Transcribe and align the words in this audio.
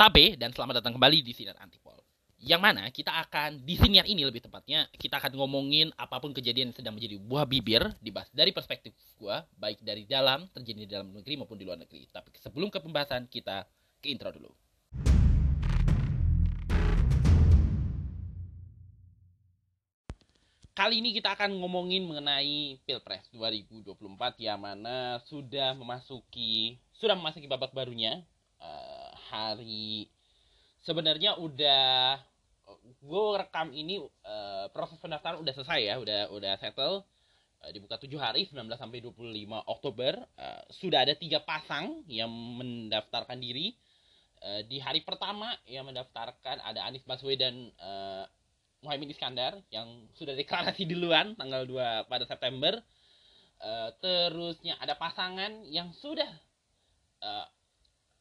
Tabe 0.00 0.32
dan 0.40 0.48
selamat 0.48 0.80
datang 0.80 0.96
kembali 0.96 1.20
di 1.20 1.36
Sinar 1.36 1.60
Antipol. 1.60 2.00
Yang 2.40 2.60
mana 2.64 2.88
kita 2.88 3.20
akan 3.20 3.68
di 3.68 3.76
siniar 3.76 4.08
ini 4.08 4.24
lebih 4.24 4.40
tepatnya 4.40 4.88
kita 4.96 5.20
akan 5.20 5.36
ngomongin 5.36 5.92
apa 5.92 6.16
pun 6.16 6.32
kejadian 6.32 6.72
yang 6.72 6.76
sedang 6.80 6.96
menjadi 6.96 7.20
buah 7.20 7.44
bibir 7.44 7.84
dibahas 8.00 8.32
dari 8.32 8.48
perspektif 8.48 8.96
gua 9.20 9.44
baik 9.60 9.84
dari 9.84 10.08
dalam 10.08 10.48
terjadi 10.56 10.78
di 10.80 10.88
dalam 10.88 11.12
negeri 11.12 11.36
maupun 11.36 11.60
di 11.60 11.68
luar 11.68 11.76
negeri. 11.76 12.08
Tapi 12.08 12.32
sebelum 12.40 12.72
ke 12.72 12.80
pembahasan 12.80 13.28
kita 13.28 13.68
ke 14.00 14.08
intro 14.08 14.32
dulu. 14.32 14.48
Kali 20.72 20.96
ini 20.96 21.12
kita 21.12 21.36
akan 21.36 21.60
ngomongin 21.60 22.08
mengenai 22.08 22.80
Pilpres 22.88 23.28
2024 23.36 24.00
yang 24.40 24.64
mana 24.64 25.20
sudah 25.28 25.76
memasuki 25.76 26.80
sudah 26.96 27.12
memasuki 27.12 27.44
babak 27.44 27.76
barunya 27.76 28.24
uh, 28.64 29.09
hari. 29.30 30.10
Sebenarnya 30.82 31.38
udah 31.38 32.18
gue 33.00 33.26
rekam 33.38 33.70
ini 33.74 33.98
uh, 34.02 34.66
proses 34.70 34.98
pendaftaran 34.98 35.40
udah 35.42 35.54
selesai 35.54 35.80
ya 35.80 35.94
udah 36.02 36.20
udah 36.34 36.54
settle. 36.58 37.06
Uh, 37.60 37.70
dibuka 37.76 38.00
7 38.00 38.08
hari 38.16 38.48
19 38.48 38.66
sampai 38.74 38.98
25 39.04 39.20
Oktober. 39.68 40.12
Uh, 40.34 40.62
sudah 40.72 41.04
ada 41.04 41.14
tiga 41.14 41.44
pasang 41.44 42.02
yang 42.08 42.30
mendaftarkan 42.30 43.38
diri. 43.38 43.76
Uh, 44.40 44.64
di 44.64 44.80
hari 44.80 45.04
pertama 45.04 45.52
yang 45.68 45.84
mendaftarkan 45.84 46.64
ada 46.64 46.88
Anies 46.88 47.04
Baswedan 47.04 47.68
uh, 47.76 48.24
Muhammad 48.80 49.12
Iskandar 49.12 49.60
yang 49.68 50.08
sudah 50.16 50.32
deklarasi 50.32 50.88
duluan 50.88 51.36
tanggal 51.36 51.68
2 51.68 52.08
pada 52.08 52.24
September. 52.24 52.80
Uh, 53.60 53.92
terusnya 54.00 54.80
ada 54.80 54.96
pasangan 54.96 55.68
yang 55.68 55.92
sudah 55.92 56.32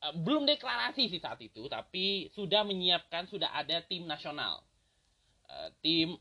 uh, 0.03 0.13
belum 0.15 0.47
deklarasi 0.47 1.07
sih 1.11 1.21
saat 1.21 1.39
itu, 1.43 1.67
tapi 1.67 2.29
sudah 2.33 2.63
menyiapkan 2.63 3.27
sudah 3.27 3.51
ada 3.55 3.83
tim 3.85 4.05
nasional, 4.05 4.63
uh, 5.47 5.69
tim 5.83 6.15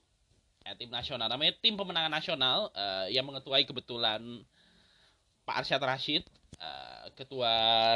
ya, 0.63 0.73
tim 0.79 0.91
nasional 0.91 1.27
namanya 1.31 1.55
tim 1.59 1.75
pemenangan 1.75 2.13
nasional 2.13 2.71
uh, 2.75 3.07
yang 3.11 3.27
mengetuai 3.27 3.65
kebetulan 3.65 4.21
Pak 5.49 5.65
Arsyad 5.65 5.83
Rashid, 5.83 6.25
uh, 6.61 7.09
ketua 7.17 7.53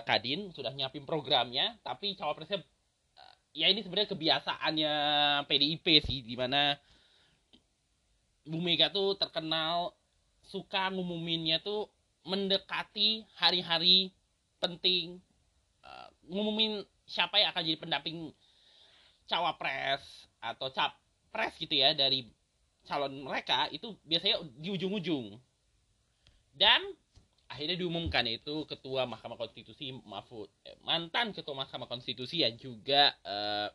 Kadin 0.08 0.50
sudah 0.56 0.72
nyiapin 0.72 1.04
programnya, 1.04 1.76
tapi 1.84 2.16
cawapresnya 2.16 2.64
ya 3.52 3.68
ini 3.68 3.84
sebenarnya 3.84 4.08
kebiasaannya 4.16 4.94
PDIP 5.44 5.86
sih 6.08 6.24
di 6.24 6.34
mana 6.34 6.76
Bu 8.48 8.58
Mega 8.58 8.88
tuh 8.88 9.14
terkenal 9.20 9.94
suka 10.48 10.90
ngumuminnya 10.90 11.62
tuh 11.62 11.86
mendekati 12.26 13.22
hari-hari 13.38 14.10
penting 14.58 15.20
ngumumin 16.28 16.84
siapa 17.06 17.38
yang 17.38 17.50
akan 17.52 17.62
jadi 17.66 17.78
pendamping 17.78 18.18
cawapres 19.26 20.02
atau 20.42 20.70
capres 20.70 21.54
gitu 21.58 21.74
ya 21.76 21.94
dari 21.94 22.26
calon 22.82 23.22
mereka 23.22 23.70
itu 23.70 23.94
biasanya 24.06 24.42
di 24.58 24.68
ujung-ujung. 24.74 25.38
Dan 26.52 26.82
akhirnya 27.48 27.76
diumumkan 27.76 28.24
itu 28.28 28.64
ketua 28.68 29.04
Mahkamah 29.08 29.36
Konstitusi 29.36 29.92
Mahfud 30.04 30.48
eh, 30.64 30.76
mantan 30.84 31.32
ketua 31.36 31.64
Mahkamah 31.64 31.88
Konstitusi 31.88 32.44
yang 32.44 32.56
juga 32.56 33.12
eh, 33.24 33.68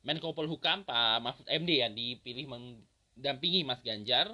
Menko 0.00 0.32
Polhukam 0.32 0.82
Pak 0.86 1.18
Mahfud 1.20 1.46
MD 1.46 1.70
yang 1.84 1.92
dipilih 1.92 2.46
mendampingi 2.50 3.66
Mas 3.66 3.82
Ganjar. 3.82 4.32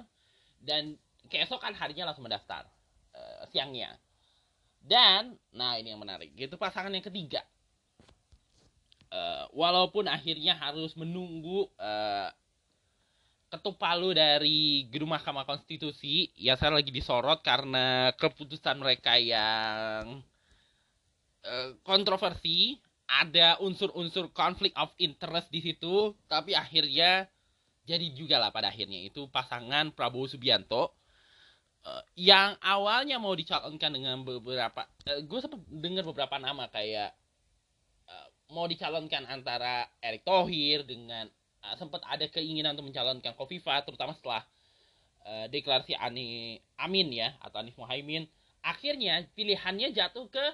Dan 0.57 0.97
keesokan 1.29 1.77
harinya 1.77 2.09
langsung 2.09 2.25
mendaftar 2.25 2.65
eh, 3.13 3.43
siangnya 3.53 3.93
dan 4.87 5.35
nah 5.51 5.75
ini 5.75 5.91
yang 5.91 6.01
menarik 6.01 6.31
itu 6.33 6.55
pasangan 6.55 6.89
yang 6.89 7.03
ketiga. 7.03 7.43
Eh, 9.07 9.45
walaupun 9.55 10.07
akhirnya 10.07 10.55
harus 10.55 10.95
menunggu 10.95 11.67
eh, 11.79 12.31
ketuk 13.47 13.79
dari 14.11 14.91
gedung 14.91 15.15
Mahkamah 15.15 15.47
Konstitusi 15.47 16.35
ya 16.35 16.59
saya 16.59 16.75
lagi 16.75 16.91
disorot 16.91 17.39
karena 17.39 18.11
keputusan 18.19 18.75
mereka 18.75 19.15
yang 19.15 20.19
uh, 21.47 21.69
kontroversi. 21.87 22.79
Ada 23.07 23.63
unsur-unsur 23.63 24.35
konflik 24.35 24.75
of 24.75 24.91
interest 24.99 25.47
di 25.47 25.63
situ 25.63 26.11
tapi 26.27 26.51
akhirnya 26.51 27.31
jadi 27.87 28.03
juga 28.11 28.35
lah 28.35 28.51
pada 28.51 28.67
akhirnya. 28.67 28.99
Itu 29.07 29.31
pasangan 29.31 29.95
Prabowo 29.95 30.27
Subianto 30.27 30.96
uh, 31.87 32.01
yang 32.19 32.59
awalnya 32.59 33.15
mau 33.17 33.31
dicalonkan 33.31 33.95
dengan 33.95 34.19
beberapa 34.27 34.83
uh, 35.07 35.19
gue 35.23 35.39
sempat 35.39 35.59
dengar 35.71 36.03
beberapa 36.03 36.35
nama 36.35 36.67
kayak 36.67 37.15
uh, 38.11 38.27
mau 38.51 38.67
dicalonkan 38.67 39.23
antara 39.31 39.87
Erick 40.03 40.27
Thohir 40.27 40.83
dengan 40.83 41.31
uh, 41.63 41.75
sempat 41.79 42.03
ada 42.03 42.27
keinginan 42.27 42.75
untuk 42.75 42.91
mencalonkan 42.91 43.33
Kofifa 43.39 43.79
terutama 43.87 44.11
setelah 44.19 44.43
uh, 45.23 45.45
deklarasi 45.47 45.95
Ani 45.95 46.59
Amin 46.75 47.07
ya 47.15 47.31
atau 47.39 47.63
Anies 47.63 47.79
Mohaimin. 47.79 48.27
Akhirnya 48.59 49.23
pilihannya 49.31 49.95
jatuh 49.95 50.27
ke 50.27 50.45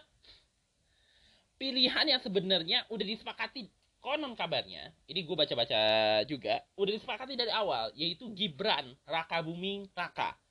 pilihan 1.57 2.05
yang 2.05 2.21
sebenarnya 2.21 2.85
udah 2.93 3.05
disepakati 3.07 3.73
konon 4.03 4.37
kabarnya. 4.37 4.91
Ini 5.09 5.23
gue 5.25 5.33
baca-baca 5.33 5.81
juga. 6.29 6.61
Udah 6.77 6.93
disepakati 6.93 7.33
dari 7.33 7.49
awal 7.49 7.89
yaitu 7.97 8.29
Gibran 8.37 8.93
Raka 9.09 9.41
Buming 9.41 9.89
Raka 9.97 10.42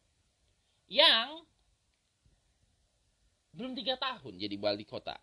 yang 0.92 1.40
belum 3.56 3.72
tiga 3.72 3.96
tahun 3.96 4.36
jadi 4.36 4.56
wali 4.60 4.84
kota. 4.84 5.16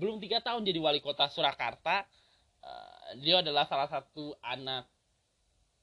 Belum 0.00 0.16
tiga 0.16 0.40
tahun 0.40 0.64
jadi 0.64 0.80
wali 0.80 1.04
kota 1.04 1.28
Surakarta. 1.28 2.08
Uh, 2.60 3.20
dia 3.24 3.40
adalah 3.40 3.64
salah 3.64 3.88
satu 3.88 4.36
anak 4.44 4.84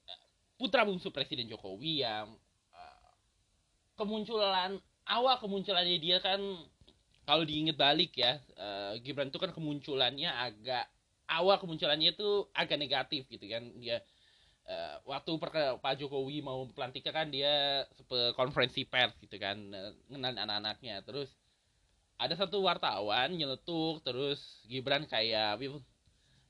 uh, 0.05 0.25
putra 0.57 0.85
bungsu 0.85 1.09
Presiden 1.09 1.49
Jokowi 1.49 2.05
yang 2.05 2.33
kemunculan 3.97 4.77
awal 5.09 5.41
kemunculannya 5.41 5.97
dia 5.97 6.21
kan 6.21 6.37
kalau 7.25 7.41
diinget 7.41 7.73
balik 7.73 8.13
ya 8.13 8.37
Gibran 9.01 9.33
itu 9.33 9.41
kan 9.41 9.49
kemunculannya 9.49 10.29
agak 10.29 10.85
awal 11.27 11.57
kemunculannya 11.57 12.13
itu 12.13 12.45
agak 12.53 12.77
negatif 12.77 13.25
gitu 13.27 13.45
kan. 13.49 13.73
Dia 13.81 13.99
uh, 14.67 14.95
waktu 15.07 15.31
per, 15.39 15.49
Pak 15.79 15.93
Jokowi 15.99 16.43
mau 16.43 16.67
pelantikan 16.75 17.15
kan 17.15 17.27
dia 17.31 17.83
konferensi 18.35 18.83
pers 18.83 19.15
gitu 19.23 19.39
kan 19.39 19.57
uh, 19.71 19.91
ngenalin 20.11 20.43
anak-anaknya. 20.43 21.01
Terus 21.07 21.31
ada 22.19 22.33
satu 22.35 22.61
wartawan 22.65 23.31
nyeletuk 23.31 24.03
terus 24.03 24.61
Gibran 24.67 25.07
kayak 25.07 25.61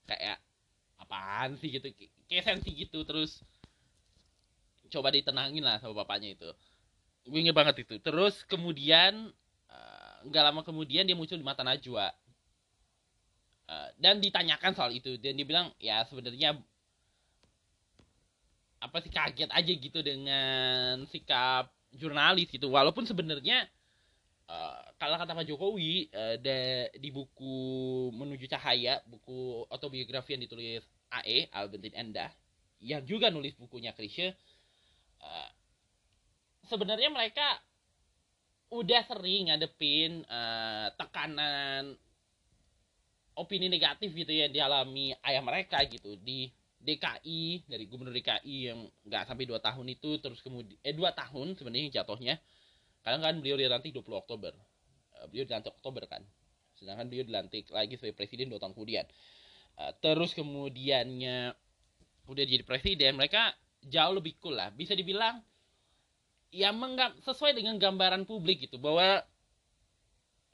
kayak 0.07 0.37
apaan 0.97 1.59
sih? 1.61 1.69
gitu 1.69 1.93
kayak 2.27 2.43
sensi 2.43 2.71
gitu 2.73 3.03
terus 3.07 3.43
coba 4.87 5.11
ditenangin 5.11 5.63
lah 5.63 5.77
sama 5.79 6.03
bapaknya 6.03 6.33
itu. 6.33 6.49
Gue 7.27 7.43
inget 7.43 7.55
banget 7.55 7.83
itu. 7.83 7.99
Terus 7.99 8.47
kemudian 8.47 9.29
nggak 10.27 10.43
uh, 10.43 10.47
lama 10.47 10.63
kemudian 10.63 11.03
dia 11.03 11.15
muncul 11.15 11.35
di 11.35 11.45
mata 11.45 11.61
Najwa. 11.61 12.09
Uh, 13.67 13.91
dan 13.99 14.23
ditanyakan 14.23 14.71
soal 14.71 14.95
itu. 14.95 15.19
Dan 15.19 15.35
dia 15.35 15.43
bilang 15.43 15.75
ya 15.75 16.07
sebenarnya 16.07 16.55
apa 18.87 19.03
sih 19.03 19.11
kaget 19.11 19.51
aja 19.51 19.71
gitu 19.75 19.99
dengan 19.99 21.03
sikap 21.11 21.69
jurnalis 21.91 22.47
gitu. 22.49 22.71
Walaupun 22.71 23.03
sebenarnya 23.03 23.67
Uh, 24.47 24.79
kalau 24.95 25.19
kata 25.19 25.35
Pak 25.35 25.43
Jokowi 25.43 26.07
uh, 26.15 26.39
de, 26.39 26.87
di 27.03 27.11
buku 27.11 28.07
Menuju 28.15 28.47
Cahaya, 28.47 29.03
buku 29.03 29.67
autobiografi 29.67 30.39
yang 30.39 30.47
ditulis 30.47 30.87
AE 31.11 31.51
Albertin 31.51 31.91
Endah, 31.91 32.31
yang 32.79 33.03
juga 33.03 33.27
nulis 33.27 33.51
bukunya 33.59 33.91
Krisye, 33.91 34.31
uh, 35.19 35.49
sebenarnya 36.71 37.11
mereka 37.11 37.59
udah 38.71 39.03
sering 39.11 39.51
ngadepin 39.51 40.23
uh, 40.31 40.95
tekanan 40.95 41.99
opini 43.35 43.67
negatif 43.67 44.15
gitu 44.15 44.31
ya 44.31 44.47
dialami 44.47 45.11
ayah 45.27 45.43
mereka 45.43 45.83
gitu 45.91 46.15
di 46.23 46.47
DKI 46.87 47.67
dari 47.67 47.83
gubernur 47.91 48.15
DKI 48.15 48.57
yang 48.71 48.79
nggak 49.03 49.27
sampai 49.27 49.43
dua 49.43 49.59
tahun 49.59 49.91
itu 49.91 50.23
terus 50.23 50.39
kemudian 50.39 50.79
eh 50.79 50.95
dua 50.95 51.11
tahun 51.11 51.59
sebenarnya 51.59 51.99
jatuhnya. 52.01 52.39
Karena 53.03 53.19
kan 53.23 53.39
beliau 53.43 53.59
dilantik 53.59 53.91
20 53.91 54.03
Oktober. 54.15 54.55
Uh, 55.19 55.27
beliau 55.27 55.43
dilantik 55.43 55.75
Oktober 55.75 56.07
kan. 56.07 56.23
Sedangkan 56.79 57.11
beliau 57.11 57.27
dilantik 57.27 57.67
lagi 57.75 57.99
sebagai 57.99 58.15
presiden 58.15 58.47
dua 58.47 58.63
tahun 58.63 58.71
kemudian. 58.71 59.03
Uh, 59.75 59.91
terus 59.99 60.31
kemudiannya 60.31 61.51
udah 62.27 62.43
jadi 62.43 62.63
presiden 62.63 63.19
mereka 63.19 63.51
jauh 63.83 64.15
lebih 64.15 64.39
cool 64.39 64.55
lah. 64.55 64.71
Bisa 64.71 64.95
dibilang 64.95 65.43
ya 66.55 66.71
menggam, 66.71 67.11
sesuai 67.23 67.55
dengan 67.55 67.75
gambaran 67.75 68.23
publik 68.23 68.67
gitu 68.67 68.79
bahwa 68.79 69.23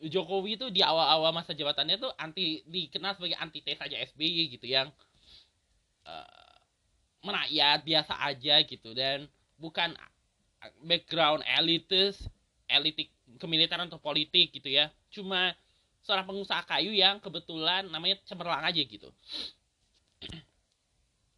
Jokowi 0.04 0.60
itu 0.60 0.68
di 0.68 0.84
awal-awal 0.84 1.32
masa 1.32 1.56
jabatannya 1.56 1.96
tuh 1.96 2.12
anti 2.20 2.60
dikenal 2.68 3.16
sebagai 3.16 3.40
antitesa 3.40 3.88
aja 3.88 3.96
SBY 4.04 4.60
gitu 4.60 4.68
yang 4.68 4.92
uh, 6.08 6.58
merakyat 7.24 7.80
biasa 7.84 8.14
aja 8.24 8.56
gitu. 8.64 8.92
Dan 8.92 9.28
bukan 9.58 9.96
background 10.84 11.44
elitis 11.44 12.20
elitik 12.68 13.12
kemiliteran 13.38 13.88
atau 13.92 14.00
politik 14.00 14.56
gitu 14.56 14.70
ya. 14.72 14.90
Cuma 15.12 15.54
seorang 16.04 16.28
pengusaha 16.28 16.64
kayu 16.68 16.92
yang 16.92 17.20
kebetulan 17.24 17.88
namanya 17.88 18.20
cemerlang 18.28 18.64
aja 18.64 18.82
gitu. 18.84 19.10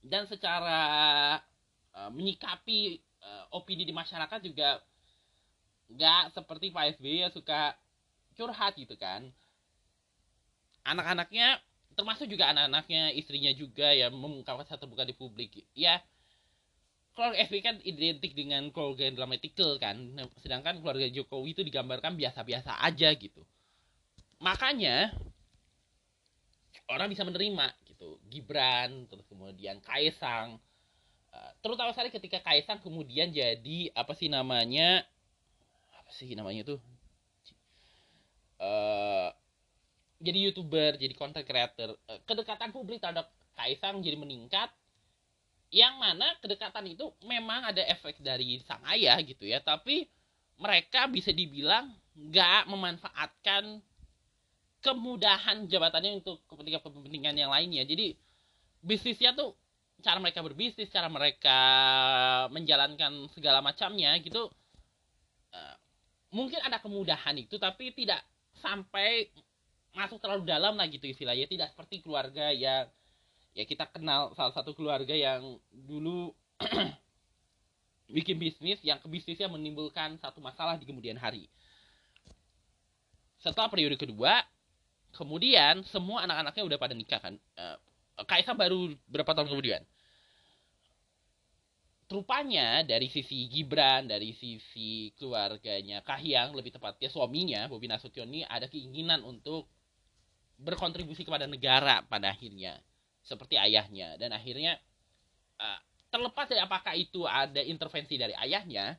Dan 0.05 0.29
secara 0.29 0.81
uh, 1.93 2.09
menyikapi 2.13 3.01
uh, 3.25 3.57
opini 3.57 3.85
di 3.85 3.93
masyarakat 3.93 4.39
juga 4.45 4.81
nggak 5.89 6.33
seperti 6.33 6.73
Pak 6.73 6.97
SBY 6.97 7.29
yang 7.29 7.33
suka 7.33 7.73
curhat 8.37 8.73
gitu 8.77 8.93
kan. 8.97 9.29
Anak-anaknya 10.85 11.57
termasuk 11.95 12.27
juga 12.27 12.51
anak-anaknya 12.51 13.15
istrinya 13.15 13.51
juga 13.55 13.91
yang 13.95 14.11
mengungkapkan 14.13 14.67
satu 14.67 14.85
terbuka 14.85 15.07
di 15.07 15.15
publik. 15.15 15.63
Ya 15.71 16.03
keluarga 17.15 17.39
SBY 17.47 17.61
kan 17.63 17.75
identik 17.87 18.35
dengan 18.35 18.67
keluarga 18.75 19.07
yang 19.07 19.15
dramatikal 19.15 19.79
kan. 19.79 19.95
Sedangkan 20.43 20.83
keluarga 20.83 21.07
Jokowi 21.07 21.55
itu 21.55 21.63
digambarkan 21.63 22.19
biasa-biasa 22.19 22.83
aja 22.83 23.09
gitu. 23.15 23.41
Makanya 24.43 25.15
orang 26.91 27.07
bisa 27.07 27.23
menerima 27.23 27.71
gitu. 27.87 28.19
Gibran 28.27 29.07
terus 29.07 29.23
kemudian 29.31 29.79
Kaisang. 29.79 30.59
Uh, 31.31 31.51
terutama 31.63 31.95
sekali 31.95 32.11
ketika 32.11 32.43
Kaisang 32.43 32.83
kemudian 32.83 33.31
jadi 33.31 33.95
apa 33.95 34.11
sih 34.11 34.27
namanya 34.27 35.07
apa 35.95 36.11
sih 36.11 36.35
namanya 36.35 36.75
tuh 36.75 36.79
uh, 38.59 39.31
jadi 40.25 40.49
youtuber 40.49 40.97
jadi 40.97 41.13
content 41.13 41.45
creator 41.45 41.93
uh, 42.09 42.19
kedekatan 42.25 42.73
publik 42.73 42.97
terhadap 42.97 43.29
Kaisang 43.55 44.03
jadi 44.03 44.19
meningkat 44.19 44.67
yang 45.71 45.95
mana 45.95 46.35
kedekatan 46.43 46.91
itu 46.91 47.07
memang 47.23 47.71
ada 47.71 47.79
efek 47.87 48.19
dari 48.19 48.59
sang 48.65 48.83
ayah 48.89 49.15
gitu 49.23 49.47
ya 49.47 49.63
tapi 49.63 50.09
mereka 50.59 51.07
bisa 51.07 51.31
dibilang 51.31 51.91
nggak 52.15 52.71
memanfaatkan 52.71 53.83
kemudahan 54.79 55.65
jabatannya 55.65 56.21
untuk 56.21 56.45
kepentingan-kepentingan 56.45 57.35
yang 57.35 57.49
lainnya. 57.49 57.81
Jadi 57.89 58.13
bisnisnya 58.85 59.33
tuh 59.33 59.57
cara 60.05 60.21
mereka 60.21 60.45
berbisnis, 60.45 60.93
cara 60.93 61.09
mereka 61.09 61.59
menjalankan 62.53 63.25
segala 63.33 63.65
macamnya 63.65 64.13
gitu. 64.21 64.45
Uh, 65.49 65.75
mungkin 66.29 66.61
ada 66.61 66.77
kemudahan 66.77 67.33
itu 67.41 67.57
tapi 67.57 67.89
tidak 67.97 68.21
sampai 68.61 69.33
masuk 69.95 70.19
terlalu 70.19 70.43
dalam 70.43 70.75
lah 70.75 70.85
gitu 70.91 71.07
istilahnya. 71.07 71.47
Tidak 71.47 71.71
seperti 71.71 72.03
keluarga 72.03 72.51
yang 72.51 72.85
ya 73.55 73.63
kita 73.63 73.87
kenal 73.89 74.35
salah 74.35 74.51
satu 74.51 74.75
keluarga 74.75 75.15
yang 75.15 75.57
dulu 75.71 76.35
bikin 78.15 78.37
bisnis 78.37 78.77
yang 78.83 78.99
ke 78.99 79.07
bisnisnya 79.07 79.47
menimbulkan 79.47 80.19
satu 80.19 80.43
masalah 80.43 80.75
di 80.75 80.85
kemudian 80.85 81.15
hari. 81.15 81.47
Setelah 83.39 83.71
periode 83.71 83.95
kedua, 83.95 84.43
kemudian 85.15 85.81
semua 85.87 86.27
anak-anaknya 86.27 86.63
udah 86.67 86.77
pada 86.77 86.93
nikah 86.93 87.23
kan 87.23 87.39
uh, 87.55 87.79
Kaisang 88.27 88.59
baru 88.59 88.95
berapa 89.07 89.31
tahun 89.31 89.51
kemudian 89.51 89.81
rupanya 92.05 92.85
dari 92.85 93.09
sisi 93.09 93.49
Gibran 93.49 94.05
dari 94.05 94.35
sisi 94.37 95.09
keluarganya 95.17 96.05
Kahiyang 96.05 96.53
lebih 96.53 96.75
tepatnya 96.75 97.09
suaminya 97.09 97.65
Bobi 97.65 97.89
Nasution 97.89 98.29
ini 98.29 98.45
ada 98.45 98.69
keinginan 98.69 99.25
untuk 99.25 99.67
berkontribusi 100.55 101.27
kepada 101.27 101.45
negara 101.45 102.03
pada 102.07 102.31
akhirnya 102.31 102.79
seperti 103.25 103.59
ayahnya 103.59 104.15
dan 104.21 104.31
akhirnya 104.31 104.79
uh, 105.59 105.79
terlepas 106.13 106.47
dari 106.47 106.61
apakah 106.63 106.93
itu 106.95 107.27
ada 107.27 107.59
intervensi 107.59 108.15
dari 108.15 108.31
ayahnya 108.37 108.95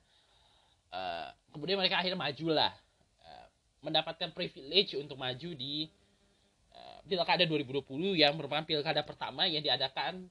uh, 0.93 1.29
kemudian 1.55 1.81
mereka 1.81 2.03
akhirnya 2.03 2.19
majulah 2.19 2.73
uh, 3.25 3.47
mendapatkan 3.81 4.35
privilege 4.37 4.99
untuk 4.99 5.17
maju 5.17 5.50
di 5.56 5.88
pilkada 7.06 7.47
2020 7.47 8.19
yang 8.19 8.35
merupakan 8.35 8.67
pilkada 8.67 9.00
pertama 9.06 9.47
yang 9.47 9.62
diadakan 9.62 10.26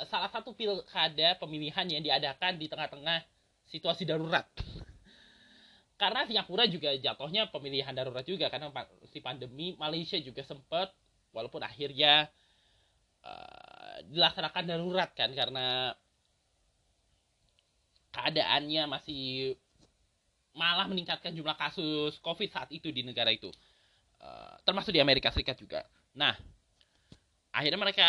eh, 0.00 0.06
salah 0.08 0.32
satu 0.32 0.56
pilkada 0.56 1.36
pemilihan 1.36 1.86
yang 1.86 2.02
diadakan 2.02 2.56
di 2.56 2.66
tengah-tengah 2.66 3.22
situasi 3.68 4.08
darurat. 4.08 4.48
Karena 5.96 6.28
Singapura 6.28 6.68
juga 6.68 6.92
jatuhnya 6.92 7.48
pemilihan 7.48 7.92
darurat 7.96 8.24
juga 8.24 8.52
karena 8.52 8.68
si 9.08 9.24
pandemi 9.24 9.72
Malaysia 9.80 10.20
juga 10.20 10.44
sempat 10.44 10.92
walaupun 11.32 11.64
akhirnya 11.64 12.28
uh, 13.24 13.96
dilaksanakan 14.12 14.64
darurat 14.68 15.10
kan 15.16 15.32
karena 15.32 15.96
keadaannya 18.12 18.82
masih 18.88 19.56
malah 20.56 20.88
meningkatkan 20.88 21.36
jumlah 21.36 21.56
kasus 21.56 22.16
COVID 22.24 22.48
saat 22.48 22.68
itu 22.72 22.88
di 22.88 23.04
negara 23.04 23.28
itu. 23.28 23.52
Uh, 24.16 24.56
termasuk 24.64 24.96
di 24.96 25.00
Amerika 25.04 25.28
Serikat 25.28 25.60
juga. 25.60 25.84
Nah, 26.16 26.32
akhirnya 27.52 27.76
mereka 27.76 28.08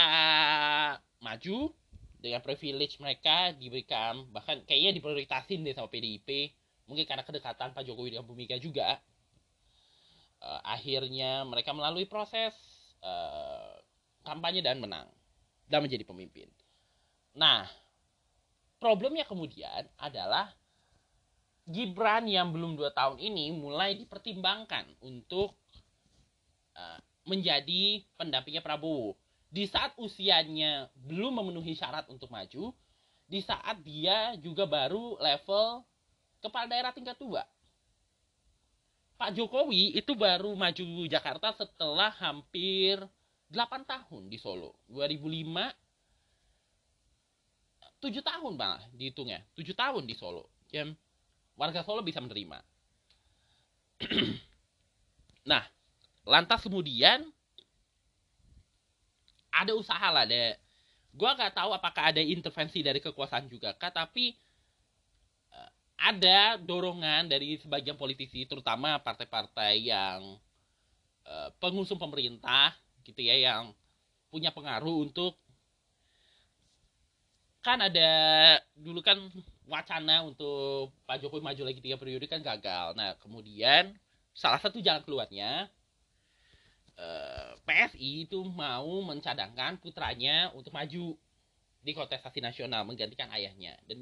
maju 1.20 1.76
dengan 2.20 2.42
privilege 2.42 3.00
mereka 3.00 3.52
diberikan 3.56 4.26
bahkan 4.32 4.64
kayaknya 4.66 4.98
diprioritasin 5.00 5.62
deh 5.62 5.76
sama 5.76 5.92
PDIP 5.92 6.52
mungkin 6.88 7.04
karena 7.04 7.24
kedekatan 7.24 7.76
Pak 7.76 7.84
Jokowi 7.84 8.16
dengan 8.16 8.26
Bu 8.26 8.34
Mega 8.34 8.56
juga 8.58 8.98
uh, 10.42 10.62
akhirnya 10.64 11.44
mereka 11.44 11.76
melalui 11.76 12.08
proses 12.08 12.56
uh, 13.04 13.76
kampanye 14.24 14.64
dan 14.64 14.80
menang 14.82 15.08
dan 15.68 15.84
menjadi 15.84 16.08
pemimpin. 16.08 16.48
Nah, 17.36 17.68
problemnya 18.80 19.28
kemudian 19.28 19.86
adalah 20.00 20.50
Gibran 21.68 22.32
yang 22.32 22.56
belum 22.56 22.80
dua 22.80 22.96
tahun 22.96 23.20
ini 23.20 23.52
mulai 23.52 24.00
dipertimbangkan 24.00 24.88
untuk 25.04 25.52
uh, 26.80 27.00
menjadi 27.28 28.08
pendampingnya 28.16 28.64
Prabowo. 28.64 29.20
Di 29.52 29.68
saat 29.68 29.92
usianya 30.00 30.88
belum 30.96 31.44
memenuhi 31.44 31.76
syarat 31.76 32.08
untuk 32.08 32.32
maju, 32.32 32.72
di 33.28 33.44
saat 33.44 33.84
dia 33.84 34.40
juga 34.40 34.64
baru 34.64 35.20
level 35.20 35.84
kepala 36.44 36.68
daerah 36.70 36.92
tingkat 36.94 37.18
dua. 37.20 37.44
Pak 39.18 39.34
Jokowi 39.34 39.98
itu 39.98 40.14
baru 40.14 40.54
maju 40.54 40.86
Jakarta 41.10 41.50
setelah 41.58 42.14
hampir 42.22 43.02
8 43.50 43.82
tahun 43.82 44.30
di 44.30 44.38
Solo. 44.38 44.78
2005 44.94 45.74
7 47.98 48.22
tahun 48.22 48.54
malah 48.54 48.86
dihitungnya. 48.94 49.42
7 49.58 49.74
tahun 49.74 50.06
di 50.06 50.14
Solo. 50.14 50.54
Ya, 50.70 50.86
warga 51.58 51.82
Solo 51.82 52.06
bisa 52.06 52.22
menerima. 52.22 52.62
nah, 55.50 55.66
lantas 56.22 56.62
kemudian 56.62 57.26
ada 59.50 59.74
usaha 59.74 60.14
lah 60.14 60.30
deh 60.30 60.54
gue 61.18 61.30
nggak 61.34 61.58
tahu 61.58 61.74
apakah 61.74 62.14
ada 62.14 62.22
intervensi 62.22 62.86
dari 62.86 63.02
kekuasaan 63.02 63.50
juga 63.50 63.74
kak 63.74 63.90
tapi 63.90 64.38
ada 65.98 66.62
dorongan 66.62 67.26
dari 67.28 67.58
sebagian 67.58 67.98
politisi 67.98 68.46
terutama 68.46 69.02
partai-partai 69.02 69.90
yang 69.90 70.38
uh, 71.26 71.50
pengusung 71.58 71.98
pemerintah 71.98 72.78
gitu 73.04 73.20
ya 73.26 73.36
yang 73.36 73.74
punya 74.30 74.54
pengaruh 74.54 75.04
untuk 75.10 75.36
kan 77.66 77.82
ada 77.84 78.12
dulu 78.78 79.04
kan 79.04 79.18
wacana 79.68 80.24
untuk 80.24 80.96
Pak 81.04 81.20
Jokowi 81.20 81.44
maju 81.44 81.62
lagi 81.68 81.84
tiga 81.84 82.00
periode 82.00 82.24
kan 82.30 82.40
gagal. 82.40 82.96
Nah 82.96 83.18
kemudian 83.20 83.92
salah 84.32 84.62
satu 84.62 84.80
jalan 84.80 85.04
keluarnya 85.04 85.68
Eh, 86.98 87.52
PSI 87.62 88.26
itu 88.26 88.42
mau 88.42 89.06
mencadangkan 89.06 89.78
putranya 89.78 90.50
untuk 90.58 90.74
maju 90.74 91.14
di 91.86 91.92
kontestasi 91.94 92.42
nasional 92.42 92.90
menggantikan 92.90 93.30
ayahnya 93.38 93.78
dan 93.86 94.02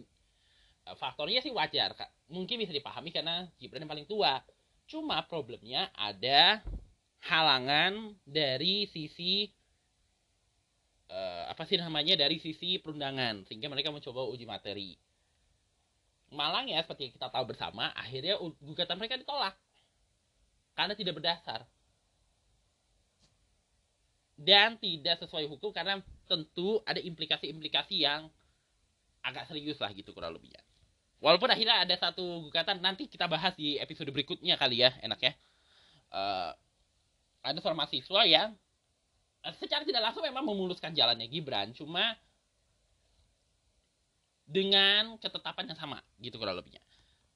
faktornya 0.94 1.42
sih 1.42 1.50
wajar 1.50 1.98
kak. 1.98 2.14
Mungkin 2.30 2.62
bisa 2.62 2.70
dipahami 2.70 3.10
karena 3.10 3.50
Gibran 3.58 3.82
yang 3.82 3.90
paling 3.90 4.06
tua. 4.06 4.38
Cuma 4.86 5.26
problemnya 5.26 5.90
ada 5.98 6.62
halangan 7.26 8.14
dari 8.22 8.86
sisi 8.86 9.50
uh, 11.10 11.50
apa 11.50 11.66
sih 11.66 11.82
namanya 11.82 12.14
dari 12.14 12.38
sisi 12.38 12.78
perundangan 12.78 13.50
sehingga 13.50 13.66
mereka 13.66 13.90
mencoba 13.90 14.30
uji 14.30 14.46
materi. 14.46 14.94
Malang 16.30 16.70
ya 16.70 16.82
seperti 16.86 17.10
yang 17.10 17.14
kita 17.18 17.34
tahu 17.34 17.46
bersama 17.50 17.90
akhirnya 17.98 18.38
gugatan 18.62 18.98
mereka 19.02 19.18
ditolak. 19.18 19.58
Karena 20.78 20.94
tidak 20.94 21.18
berdasar. 21.18 21.66
Dan 24.36 24.76
tidak 24.78 25.24
sesuai 25.24 25.48
hukum 25.48 25.72
karena 25.72 26.04
tentu 26.28 26.84
ada 26.84 27.00
implikasi-implikasi 27.00 28.04
yang 28.04 28.28
agak 29.24 29.48
serius 29.48 29.80
lah 29.80 29.96
gitu 29.96 30.12
kurang 30.12 30.36
lebihnya. 30.36 30.65
Walaupun 31.26 31.50
akhirnya 31.50 31.82
ada 31.82 31.96
satu 31.98 32.46
gugatan 32.46 32.86
nanti 32.86 33.10
kita 33.10 33.26
bahas 33.26 33.58
di 33.58 33.82
episode 33.82 34.14
berikutnya 34.14 34.62
kali 34.62 34.86
ya 34.86 34.94
enak 35.02 35.18
ya. 35.26 35.34
Uh, 36.14 36.54
ada 37.42 37.58
seorang 37.58 37.82
mahasiswa 37.82 38.22
yang 38.30 38.54
uh, 39.42 39.54
secara 39.58 39.82
tidak 39.82 40.06
langsung 40.06 40.22
memang 40.22 40.46
memuluskan 40.46 40.94
jalannya 40.94 41.26
Gibran, 41.26 41.74
cuma 41.74 42.14
dengan 44.46 45.18
ketetapan 45.18 45.74
yang 45.74 45.80
sama 45.82 45.98
gitu 46.22 46.38
kurang 46.38 46.62
lebihnya. 46.62 46.86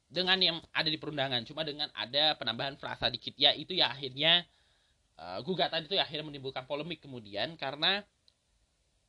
Dengan 0.06 0.38
yang 0.38 0.58
ada 0.70 0.86
di 0.86 1.02
perundangan, 1.02 1.42
cuma 1.50 1.66
dengan 1.66 1.90
ada 1.98 2.38
penambahan 2.38 2.78
frasa 2.78 3.10
dikit 3.10 3.34
ya 3.42 3.58
itu 3.58 3.74
ya 3.74 3.90
akhirnya 3.90 4.46
uh, 5.18 5.42
gugatan 5.42 5.90
itu 5.90 5.98
akhirnya 5.98 6.30
menimbulkan 6.30 6.70
polemik 6.70 7.02
kemudian 7.02 7.58
karena 7.58 8.06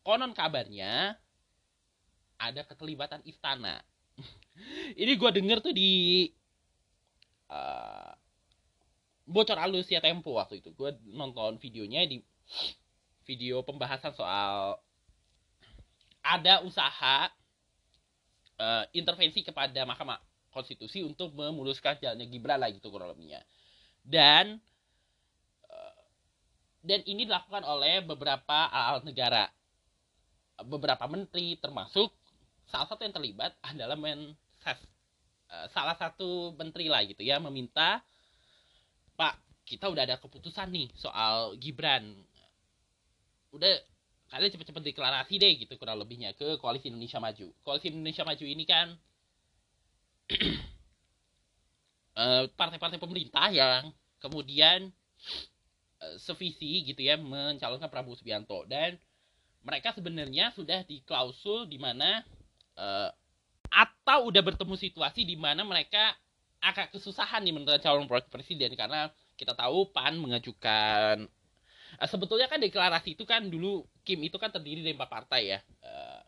konon 0.01 0.33
kabarnya 0.33 1.21
ada 2.41 2.65
keterlibatan 2.65 3.21
istana. 3.29 3.85
Ini 4.97 5.13
gue 5.17 5.31
denger 5.33 5.59
tuh 5.65 5.73
di 5.73 6.27
uh, 7.51 8.13
bocor 9.27 9.59
alus 9.59 9.89
ya 9.89 10.03
Tempo 10.03 10.37
waktu 10.37 10.61
itu. 10.61 10.75
Gue 10.75 10.95
nonton 11.15 11.57
videonya 11.63 12.05
di 12.05 12.21
video 13.25 13.63
pembahasan 13.63 14.11
soal 14.13 14.79
ada 16.21 16.61
usaha 16.67 17.31
uh, 18.61 18.85
intervensi 18.93 19.41
kepada 19.41 19.87
Mahkamah 19.89 20.21
Konstitusi 20.51 21.07
untuk 21.07 21.33
memuluskan 21.39 21.97
jalannya 22.03 22.27
Gibran 22.27 22.59
lah 22.59 22.69
gitu 22.75 22.91
kurang 22.91 23.15
lebihnya. 23.15 23.41
Dan 24.03 24.59
uh, 25.71 26.03
dan 26.83 27.01
ini 27.07 27.25
dilakukan 27.25 27.63
oleh 27.65 28.03
beberapa 28.05 28.69
alat 28.69 29.07
negara. 29.07 29.49
Beberapa 30.61 31.09
menteri 31.09 31.57
termasuk 31.57 32.13
salah 32.71 32.87
satu 32.87 33.03
yang 33.03 33.15
terlibat 33.15 33.53
adalah 33.67 33.99
Menses 33.99 34.81
uh, 35.51 35.67
salah 35.75 35.99
satu 35.99 36.55
menteri 36.55 36.87
lah 36.87 37.03
gitu 37.05 37.21
ya 37.27 37.43
meminta 37.43 38.01
Pak 39.19 39.37
kita 39.67 39.91
udah 39.91 40.07
ada 40.07 40.17
keputusan 40.19 40.71
nih 40.71 40.89
soal 40.97 41.59
Gibran 41.59 42.03
udah 43.51 43.71
kalian 44.31 44.51
cepet-cepet 44.55 44.95
deklarasi 44.95 45.43
deh 45.43 45.53
gitu 45.59 45.75
kurang 45.75 45.99
lebihnya 45.99 46.31
ke 46.39 46.55
koalisi 46.63 46.87
Indonesia 46.87 47.19
Maju. 47.19 47.51
Koalisi 47.67 47.91
Indonesia 47.91 48.23
Maju 48.23 48.45
ini 48.47 48.63
kan 48.63 48.95
eh, 52.23 52.45
partai-partai 52.55 53.03
pemerintah 53.03 53.51
yang 53.51 53.91
kemudian 54.23 54.95
uh, 55.99 56.17
sevisi 56.21 56.87
gitu 56.87 57.03
ya 57.03 57.19
mencalonkan 57.19 57.91
Prabowo 57.91 58.15
Subianto 58.15 58.69
dan 58.69 58.95
mereka 59.65 59.97
sebenarnya 59.97 60.53
sudah 60.53 60.85
di 60.85 61.03
klausul 61.03 61.67
di 61.67 61.81
mana 61.81 62.23
uh, 62.81 63.13
atau 63.71 64.33
udah 64.33 64.43
bertemu 64.43 64.75
situasi 64.75 65.29
di 65.29 65.37
mana 65.37 65.63
mereka 65.63 66.17
agak 66.61 66.97
kesusahan 66.97 67.45
nih 67.45 67.53
menentukan 67.53 67.81
calon 67.81 68.09
presiden 68.09 68.73
karena 68.75 69.13
kita 69.37 69.53
tahu 69.53 69.93
PAN 69.93 70.17
mengajukan 70.17 71.29
uh, 72.01 72.09
sebetulnya 72.09 72.49
kan 72.49 72.59
deklarasi 72.59 73.15
itu 73.15 73.29
kan 73.29 73.45
dulu 73.47 73.85
Kim 74.01 74.25
itu 74.25 74.41
kan 74.41 74.49
terdiri 74.49 74.81
dari 74.81 74.97
empat 74.97 75.11
partai 75.13 75.43
ya. 75.57 75.61
Uh, 75.85 76.21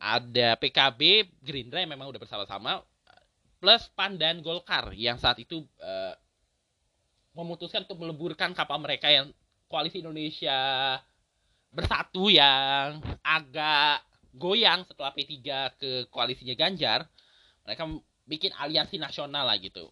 ada 0.00 0.56
PKB 0.56 1.28
Gerindra 1.44 1.84
yang 1.84 1.92
memang 1.92 2.08
udah 2.08 2.16
bersama-sama 2.16 2.80
plus 3.60 3.92
PAN 3.92 4.16
dan 4.16 4.40
Golkar 4.40 4.96
yang 4.96 5.20
saat 5.20 5.36
itu 5.36 5.60
uh, 5.84 6.16
memutuskan 7.36 7.84
untuk 7.84 8.00
meleburkan 8.00 8.56
kapal 8.56 8.80
mereka 8.80 9.12
yang 9.12 9.28
koalisi 9.68 10.02
Indonesia 10.02 10.98
bersatu 11.70 12.26
yang 12.32 12.98
agak 13.22 14.02
goyang 14.34 14.86
setelah 14.86 15.14
P3 15.14 15.34
ke 15.78 15.90
koalisinya 16.10 16.54
Ganjar 16.54 17.06
mereka 17.66 17.86
bikin 18.26 18.52
aliansi 18.54 18.98
nasional 18.98 19.46
lah 19.46 19.58
gitu. 19.58 19.90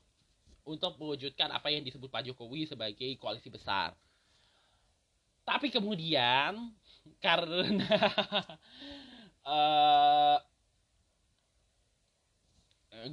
Untuk 0.69 1.01
mewujudkan 1.01 1.49
apa 1.49 1.73
yang 1.73 1.83
disebut 1.83 2.13
Pak 2.13 2.29
Jokowi 2.29 2.69
sebagai 2.69 3.09
koalisi 3.19 3.49
besar. 3.49 3.97
Tapi 5.49 5.73
kemudian 5.73 6.77
karena 7.25 7.89
uh, 9.49 10.39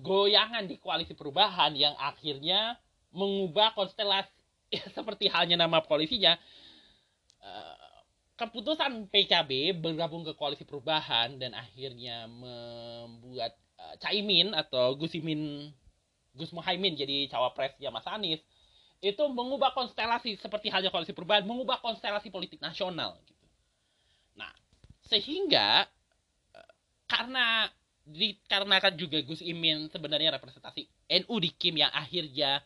goyangan 0.05 0.67
di 0.67 0.75
koalisi 0.82 1.15
perubahan 1.15 1.72
yang 1.77 1.96
akhirnya 1.96 2.75
mengubah 3.15 3.72
konstelasi 3.77 4.34
ya, 4.74 4.84
seperti 4.98 5.32
halnya 5.32 5.55
nama 5.55 5.79
koalisinya 5.79 6.36
keputusan 8.35 9.07
PKB 9.07 9.79
bergabung 9.79 10.27
ke 10.27 10.35
koalisi 10.35 10.67
perubahan 10.67 11.39
dan 11.39 11.55
akhirnya 11.55 12.27
membuat 12.27 13.55
uh, 13.79 13.95
Caimin 14.03 14.51
atau 14.51 14.95
Gusimin 14.99 15.71
Gus 16.35 16.51
Muhaimin 16.51 16.99
jadi 16.99 17.31
cawapresnya 17.31 17.89
Mas 17.95 18.03
Anies 18.11 18.43
itu 18.99 19.23
mengubah 19.31 19.71
konstelasi 19.71 20.35
seperti 20.39 20.67
halnya 20.71 20.91
koalisi 20.91 21.15
perubahan, 21.15 21.47
mengubah 21.47 21.79
konstelasi 21.79 22.31
politik 22.31 22.59
nasional 22.59 23.15
gitu. 23.23 23.45
Nah, 24.35 24.51
sehingga 25.07 25.87
eh, 26.51 26.73
karena 27.07 27.71
dikarenakan 28.05 28.93
juga 28.99 29.17
Gus 29.23 29.41
Imin 29.41 29.87
sebenarnya 29.89 30.35
representasi 30.37 30.85
NU 31.25 31.35
di 31.41 31.49
Kim 31.55 31.79
yang 31.79 31.89
akhirnya 31.89 32.61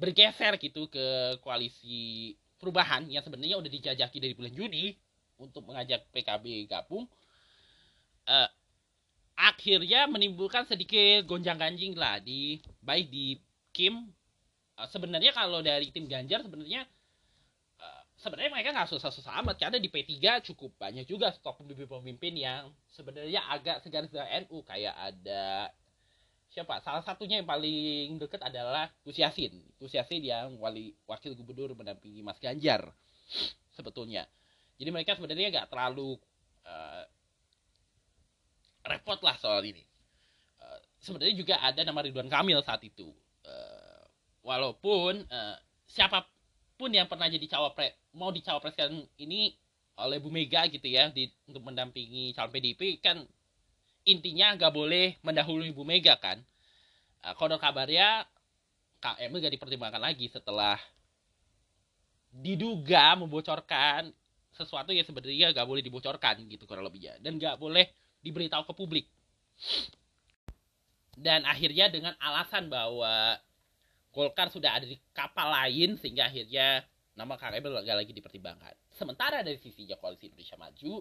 bergeser 0.00 0.58
gitu 0.58 0.90
ke 0.90 1.38
koalisi 1.44 2.34
perubahan 2.62 3.10
yang 3.10 3.26
sebenarnya 3.26 3.58
udah 3.58 3.66
dijajaki 3.66 4.22
dari 4.22 4.38
bulan 4.38 4.54
Juni 4.54 4.94
untuk 5.42 5.66
mengajak 5.66 6.06
PKB 6.14 6.70
gabung 6.70 7.10
uh, 8.30 8.48
akhirnya 9.34 10.06
menimbulkan 10.06 10.68
sedikit 10.68 11.26
gonjang 11.26 11.58
ganjing 11.58 11.98
lah 11.98 12.22
di 12.22 12.60
baik 12.84 13.10
di 13.10 13.40
Kim. 13.72 14.12
Eh, 14.76 14.88
sebenarnya 14.92 15.32
kalau 15.32 15.64
dari 15.64 15.88
tim 15.90 16.04
Ganjar 16.04 16.44
sebenarnya 16.44 16.84
uh, 17.80 18.02
sebenarnya 18.20 18.52
mereka 18.52 18.70
nggak 18.76 18.90
susah-susah 18.92 19.40
amat 19.42 19.56
karena 19.56 19.80
di 19.80 19.88
P3 19.88 20.44
cukup 20.52 20.76
banyak 20.76 21.08
juga 21.08 21.32
stok 21.32 21.64
pemimpin-pemimpin 21.64 22.36
yang 22.36 22.72
sebenarnya 22.92 23.40
agak 23.48 23.80
segaris 23.80 24.12
dengan 24.12 24.44
NU 24.44 24.60
kayak 24.64 24.94
ada 24.96 25.72
siapa? 26.52 26.84
Salah 26.84 27.00
satunya 27.00 27.40
yang 27.40 27.48
paling 27.48 28.20
dekat 28.20 28.44
adalah 28.44 28.92
Gus 29.02 29.16
Yasin 29.16 29.56
Gus 29.80 29.96
Yasin 29.96 30.20
yang 30.20 30.60
wali 30.60 30.92
wakil 31.08 31.32
gubernur 31.32 31.72
mendampingi 31.72 32.20
Mas 32.20 32.36
Ganjar 32.38 32.92
sebetulnya. 33.72 34.28
Jadi 34.76 34.88
mereka 34.92 35.16
sebenarnya 35.16 35.48
nggak 35.48 35.68
terlalu 35.72 36.20
uh, 36.68 37.02
repot 38.84 39.18
lah 39.24 39.36
soal 39.40 39.64
ini. 39.64 39.80
Uh, 40.60 40.78
sebenarnya 41.00 41.34
juga 41.34 41.54
ada 41.64 41.80
nama 41.82 42.04
Ridwan 42.04 42.28
Kamil 42.28 42.60
saat 42.60 42.84
itu. 42.84 43.08
Uh, 43.42 44.04
walaupun 44.44 45.24
uh, 45.26 45.56
siapa 45.88 46.28
pun 46.76 46.92
yang 46.92 47.08
pernah 47.08 47.30
jadi 47.32 47.46
cawapres 47.48 47.96
mau 48.12 48.28
dicawapreskan 48.28 48.92
ini 49.22 49.54
oleh 50.00 50.18
Bu 50.18 50.32
Mega 50.32 50.66
gitu 50.66 50.88
ya 50.88 51.12
di, 51.12 51.28
untuk 51.48 51.62
mendampingi 51.62 52.32
calon 52.32 52.50
PDIP 52.52 53.04
kan 53.04 53.22
intinya 54.02 54.54
nggak 54.58 54.72
boleh 54.72 55.16
mendahului 55.22 55.70
Bu 55.70 55.86
Mega 55.86 56.18
kan? 56.18 56.40
Uh, 57.22 57.34
konon 57.38 57.58
kabarnya 57.58 58.26
Emil 59.18 59.42
gak 59.42 59.54
dipertimbangkan 59.58 59.98
lagi 59.98 60.30
setelah 60.30 60.78
diduga 62.30 63.18
membocorkan 63.18 64.14
sesuatu 64.54 64.94
yang 64.94 65.02
sebenarnya 65.02 65.50
gak 65.50 65.66
boleh 65.66 65.82
dibocorkan 65.82 66.46
gitu 66.46 66.70
kurang 66.70 66.86
lebihnya. 66.86 67.18
Dan 67.18 67.42
gak 67.42 67.58
boleh 67.58 67.90
diberitahu 68.22 68.62
ke 68.62 68.72
publik. 68.78 69.06
Dan 71.18 71.42
akhirnya 71.42 71.90
dengan 71.90 72.14
alasan 72.22 72.70
bahwa 72.70 73.36
Golkar 74.12 74.52
sudah 74.52 74.76
ada 74.76 74.84
di 74.84 75.00
kapal 75.16 75.48
lain 75.48 75.96
sehingga 75.96 76.28
akhirnya 76.28 76.84
nama 77.16 77.34
Kang 77.40 77.56
Emil 77.56 77.72
lagi 77.72 78.12
dipertimbangkan. 78.12 78.76
Sementara 78.92 79.40
dari 79.40 79.56
sisi 79.56 79.88
koalisi 79.96 80.28
Indonesia 80.28 80.56
Maju 80.60 81.00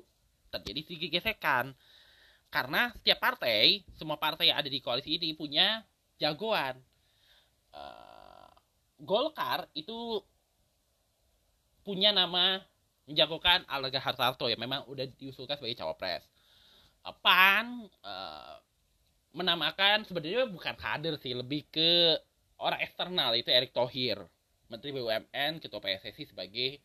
terjadi 0.51 0.79
sedikit 0.83 1.19
gesekan 1.19 1.75
karena 2.51 2.91
setiap 2.99 3.23
partai, 3.23 3.87
semua 3.95 4.19
partai 4.19 4.51
yang 4.51 4.59
ada 4.59 4.67
di 4.67 4.83
koalisi 4.83 5.15
ini 5.15 5.31
punya 5.31 5.81
jagoan. 6.19 6.75
Uh, 7.71 8.51
Golkar 9.01 9.71
itu 9.73 10.19
punya 11.81 12.11
nama 12.11 12.59
menjagokan 13.09 13.65
Alaga 13.65 13.97
Hartarto 13.97 14.45
yang 14.51 14.61
memang 14.61 14.85
udah 14.85 15.07
diusulkan 15.17 15.57
sebagai 15.57 15.79
cawapres. 15.79 16.27
Uh, 17.01 17.15
PAN 17.23 17.87
uh, 18.03 18.59
menamakan 19.31 20.03
sebenarnya 20.03 20.45
bukan 20.51 20.75
kader 20.75 21.15
sih, 21.17 21.31
lebih 21.31 21.65
ke 21.71 22.19
orang 22.59 22.83
eksternal 22.83 23.33
itu 23.33 23.47
Erick 23.49 23.71
Thohir, 23.71 24.21
Menteri 24.67 24.91
BUMN, 24.93 25.63
Ketua 25.63 25.81
PSSI 25.81 26.29
sebagai 26.29 26.77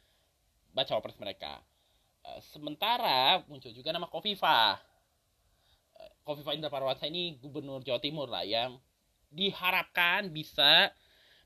baca 0.70 1.02
pres 1.02 1.18
mereka. 1.18 1.61
Eh, 2.26 2.40
sementara 2.50 3.40
muncul 3.46 3.70
juga 3.70 3.94
nama 3.94 4.11
Kofifa. 4.11 4.76
Kofifa 6.26 6.59
Indra 6.59 6.66
Parawansa 6.66 7.06
ini 7.06 7.38
gubernur 7.38 7.87
Jawa 7.87 8.02
Timur 8.02 8.26
lah 8.26 8.42
yang 8.42 8.83
diharapkan 9.30 10.26
bisa 10.35 10.90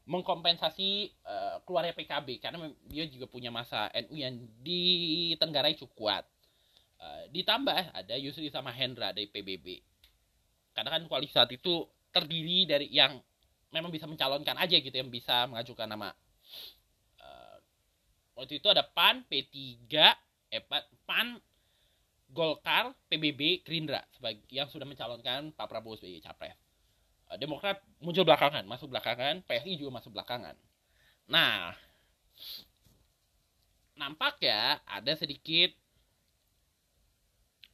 mengkompensasi 0.08 1.12
uh, 1.28 1.60
keluarnya 1.68 1.92
PKB 1.92 2.40
karena 2.40 2.72
dia 2.88 3.04
juga 3.12 3.28
punya 3.28 3.52
masa 3.52 3.92
NU 4.08 4.16
yang 4.16 4.40
ditenggarai 4.64 5.76
cukup 5.76 5.92
kuat. 5.94 6.24
Uh, 6.96 7.28
ditambah 7.28 7.92
ada 7.92 8.14
Yusri 8.16 8.48
sama 8.48 8.72
Hendra 8.72 9.12
dari 9.12 9.28
PBB. 9.28 9.84
Karena 10.72 10.96
kan 10.96 11.04
koalisi 11.12 11.36
saat 11.36 11.52
itu 11.52 11.84
terdiri 12.08 12.64
dari 12.64 12.88
yang 12.88 13.20
memang 13.70 13.92
bisa 13.92 14.08
mencalonkan 14.08 14.56
aja 14.58 14.80
gitu 14.80 14.96
yang 14.96 15.12
bisa 15.12 15.46
mengajukan 15.46 15.86
nama 15.86 16.10
uh, 17.22 17.56
waktu 18.34 18.58
itu 18.58 18.66
ada 18.66 18.82
PAN 18.82 19.22
P3 19.30 19.86
eh 20.50 20.62
PAN 21.06 21.38
Golkar 22.30 22.94
PBB 23.10 23.66
Gerindra 23.66 24.06
sebagai 24.14 24.46
yang 24.50 24.70
sudah 24.70 24.86
mencalonkan 24.86 25.50
Pak 25.50 25.66
Prabowo 25.66 25.98
sebagai 25.98 26.22
capres. 26.22 26.56
Uh, 27.26 27.38
Demokrat 27.38 27.82
muncul 27.98 28.22
belakangan 28.22 28.62
masuk 28.66 28.90
belakangan 28.90 29.42
PSI 29.46 29.78
juga 29.78 29.98
masuk 29.98 30.14
belakangan. 30.14 30.54
Nah 31.26 31.74
nampak 33.98 34.40
ya 34.40 34.80
ada 34.88 35.12
sedikit 35.12 35.74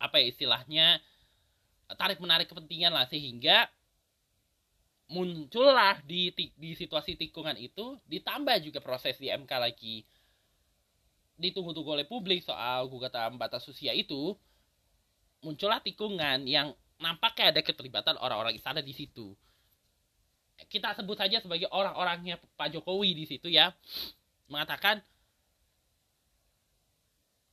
apa 0.02 0.18
ya 0.20 0.26
istilahnya 0.28 0.86
tarik 1.94 2.18
menarik 2.18 2.50
kepentingan 2.50 2.90
lah 2.90 3.06
sehingga 3.06 3.70
muncullah 5.06 6.02
di 6.02 6.34
di 6.34 6.74
situasi 6.74 7.14
tikungan 7.14 7.54
itu 7.54 7.94
ditambah 8.10 8.58
juga 8.58 8.82
proses 8.82 9.14
di 9.22 9.30
MK 9.30 9.52
lagi 9.54 10.02
ditunggu-tunggu 11.36 12.00
oleh 12.00 12.06
publik 12.08 12.40
soal 12.40 12.88
gugatan 12.88 13.36
batas 13.36 13.64
usia 13.68 13.92
itu 13.92 14.32
muncullah 15.44 15.84
tikungan 15.84 16.48
yang 16.48 16.72
nampaknya 16.96 17.52
ada 17.52 17.60
keterlibatan 17.60 18.16
orang-orang 18.16 18.56
istana 18.56 18.80
di 18.80 18.96
situ. 18.96 19.36
Kita 20.72 20.96
sebut 20.96 21.20
saja 21.20 21.36
sebagai 21.44 21.68
orang-orangnya 21.68 22.40
Pak 22.56 22.72
Jokowi 22.72 23.12
di 23.12 23.24
situ 23.28 23.52
ya 23.52 23.76
mengatakan 24.48 25.04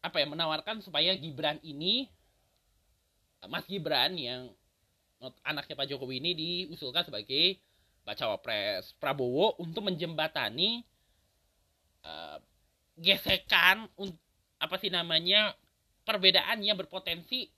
apa 0.04 0.20
ya 0.20 0.28
menawarkan 0.28 0.80
supaya 0.80 1.12
Gibran 1.16 1.60
ini 1.64 2.08
Mas 3.52 3.68
Gibran 3.68 4.16
yang 4.16 4.52
anaknya 5.44 5.76
Pak 5.76 5.88
Jokowi 5.92 6.24
ini 6.24 6.32
diusulkan 6.36 7.04
sebagai 7.04 7.60
bacawa 8.04 8.40
pres 8.40 8.96
Prabowo 9.00 9.56
untuk 9.60 9.88
menjembatani 9.88 10.84
uh, 12.04 12.40
gesekan 12.98 13.90
apa 14.62 14.76
sih 14.80 14.94
namanya 14.94 15.52
perbedaan 16.06 16.62
yang 16.62 16.78
berpotensi 16.78 17.50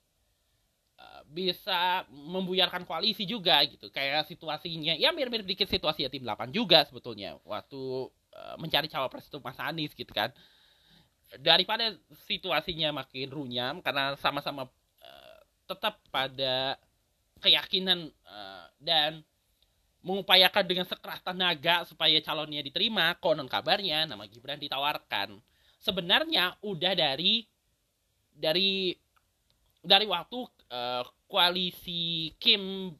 uh, 0.98 1.22
bisa 1.28 2.06
membuyarkan 2.10 2.86
koalisi 2.88 3.28
juga 3.28 3.60
gitu. 3.66 3.90
Kayak 3.92 4.26
situasinya 4.30 4.96
ya 4.96 5.12
mirip-mirip 5.12 5.46
dikit 5.46 5.68
situasi 5.68 6.06
ya 6.06 6.10
tim 6.10 6.24
8 6.24 6.50
juga 6.50 6.86
sebetulnya 6.86 7.36
waktu 7.44 8.10
uh, 8.10 8.56
mencari 8.58 8.88
cawapres 8.88 9.28
itu 9.28 9.38
Mas 9.42 9.58
Anies 9.60 9.92
gitu 9.92 10.10
kan. 10.10 10.32
Daripada 11.42 11.90
situasinya 12.30 13.02
makin 13.02 13.28
runyam 13.28 13.74
karena 13.82 14.14
sama-sama 14.22 14.70
uh, 15.02 15.38
tetap 15.66 15.98
pada 16.08 16.78
keyakinan 17.42 18.08
uh, 18.24 18.66
dan 18.80 19.20
mengupayakan 20.04 20.64
dengan 20.66 20.86
sekeras 20.86 21.20
tenaga 21.24 21.82
supaya 21.88 22.18
calonnya 22.22 22.62
diterima, 22.62 23.16
konon 23.18 23.50
kabarnya 23.50 24.06
nama 24.06 24.24
Gibran 24.28 24.60
ditawarkan. 24.60 25.38
Sebenarnya 25.82 26.56
udah 26.62 26.92
dari 26.94 27.44
dari 28.32 28.94
dari 29.80 30.06
waktu 30.06 30.38
uh, 30.72 31.02
koalisi 31.26 32.34
Kim 32.38 32.92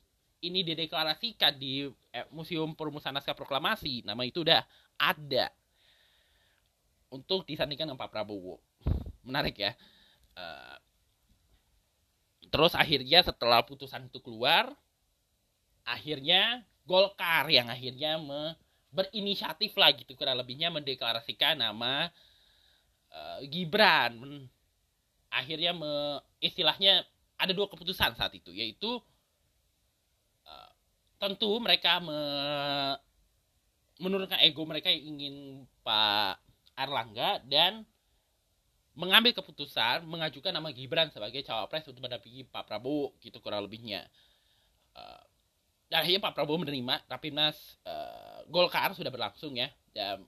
ini 0.45 0.61
dideklarasikan 0.63 1.59
di 1.59 1.89
eh, 2.15 2.27
Museum 2.31 2.77
Perumusan 2.77 3.15
Naskah 3.17 3.35
Proklamasi, 3.35 4.07
nama 4.07 4.23
itu 4.23 4.47
udah 4.47 4.63
ada 5.01 5.51
untuk 7.11 7.47
disandingkan 7.47 7.89
dengan 7.91 8.01
Pak 8.01 8.11
Prabowo. 8.13 8.61
Menarik 9.27 9.59
ya. 9.59 9.73
Uh, 10.37 10.77
terus 12.51 12.77
akhirnya 12.79 13.25
setelah 13.27 13.65
putusan 13.67 14.07
itu 14.07 14.23
keluar 14.23 14.71
akhirnya 15.87 16.67
Golkar 16.87 17.51
yang 17.51 17.67
akhirnya 17.67 18.17
me, 18.23 18.55
berinisiatif 18.95 19.75
lah 19.77 19.93
gitu 19.93 20.15
kurang 20.17 20.39
lebihnya 20.41 20.73
mendeklarasikan 20.73 21.59
nama 21.59 22.09
uh, 23.13 23.39
Gibran 23.45 24.47
akhirnya 25.29 25.75
me, 25.75 26.23
istilahnya 26.41 27.05
ada 27.37 27.53
dua 27.53 27.69
keputusan 27.69 28.17
saat 28.17 28.33
itu 28.33 28.55
yaitu 28.55 29.03
uh, 30.47 30.71
tentu 31.19 31.51
mereka 31.59 31.99
me, 32.01 32.19
menurunkan 34.01 34.41
ego 34.47 34.63
mereka 34.65 34.89
yang 34.89 35.19
ingin 35.19 35.35
Pak 35.83 36.41
Erlangga 36.77 37.41
dan 37.45 37.85
mengambil 38.97 39.37
keputusan 39.37 40.09
mengajukan 40.09 40.57
nama 40.57 40.73
Gibran 40.73 41.13
sebagai 41.13 41.45
cawapres 41.45 41.85
untuk 41.85 42.01
mendampingi 42.01 42.49
Pak 42.49 42.65
Prabowo 42.65 43.13
gitu 43.21 43.45
kurang 43.45 43.69
lebihnya. 43.69 44.09
Uh, 44.97 45.26
dan 45.87 46.03
akhirnya 46.03 46.23
Pak 46.23 46.35
Prabowo 46.35 46.67
menerima 46.67 47.07
Rapimnas 47.07 47.79
uh, 47.87 48.43
Golkar 48.51 48.91
sudah 48.95 49.11
berlangsung 49.11 49.55
ya. 49.55 49.71
Dan, 49.95 50.27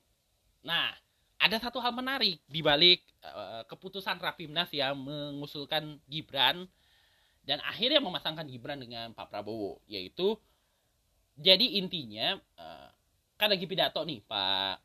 nah 0.62 0.94
ada 1.38 1.56
satu 1.62 1.78
hal 1.78 1.94
menarik 1.94 2.42
di 2.50 2.60
balik 2.62 3.02
uh, 3.22 3.62
keputusan 3.70 4.18
Rapimnas 4.18 4.70
yang 4.74 4.98
mengusulkan 4.98 6.02
Gibran 6.10 6.66
dan 7.46 7.62
akhirnya 7.62 8.02
memasangkan 8.02 8.46
Gibran 8.50 8.82
dengan 8.82 9.14
Pak 9.14 9.30
Prabowo 9.30 9.78
yaitu 9.86 10.34
jadi 11.38 11.78
intinya 11.78 12.34
uh, 12.58 12.90
kan 13.38 13.54
lagi 13.54 13.70
pidato 13.70 14.02
nih 14.02 14.18
Pak 14.26 14.82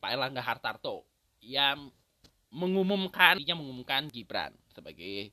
Pak 0.00 0.10
Erlangga 0.12 0.40
Hartarto 0.40 1.04
yang 1.44 1.92
mengumumkan 2.48 3.36
dia 3.36 3.52
mengumumkan 3.52 4.08
Gibran 4.08 4.56
sebagai 4.72 5.28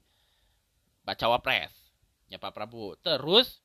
bacawa 1.07 1.39
pres 1.39 1.71
ya 2.27 2.35
Pak 2.35 2.51
Prabowo. 2.51 2.99
Terus 2.99 3.62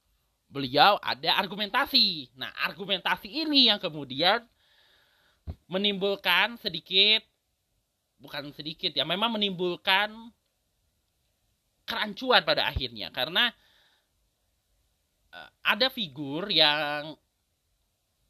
beliau 0.48 0.96
ada 1.04 1.36
argumentasi. 1.36 2.32
Nah, 2.36 2.50
argumentasi 2.64 3.28
ini 3.28 3.68
yang 3.68 3.78
kemudian 3.78 4.44
menimbulkan 5.68 6.56
sedikit 6.60 7.24
bukan 8.18 8.50
sedikit 8.52 8.90
ya, 8.90 9.06
memang 9.06 9.38
menimbulkan 9.38 10.10
kerancuan 11.88 12.44
pada 12.44 12.68
akhirnya 12.68 13.08
karena 13.14 13.48
uh, 15.32 15.50
ada 15.64 15.88
figur 15.88 16.52
yang 16.52 17.16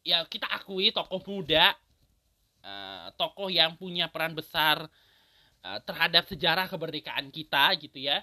ya 0.06 0.22
kita 0.30 0.46
akui 0.46 0.94
tokoh 0.94 1.18
muda 1.26 1.74
uh, 2.62 3.10
tokoh 3.18 3.50
yang 3.50 3.74
punya 3.74 4.06
peran 4.06 4.36
besar 4.36 4.86
Eh, 5.58 5.80
terhadap 5.82 6.24
sejarah 6.30 6.70
kemerdekaan 6.70 7.34
kita 7.34 7.74
gitu 7.82 7.98
ya 7.98 8.22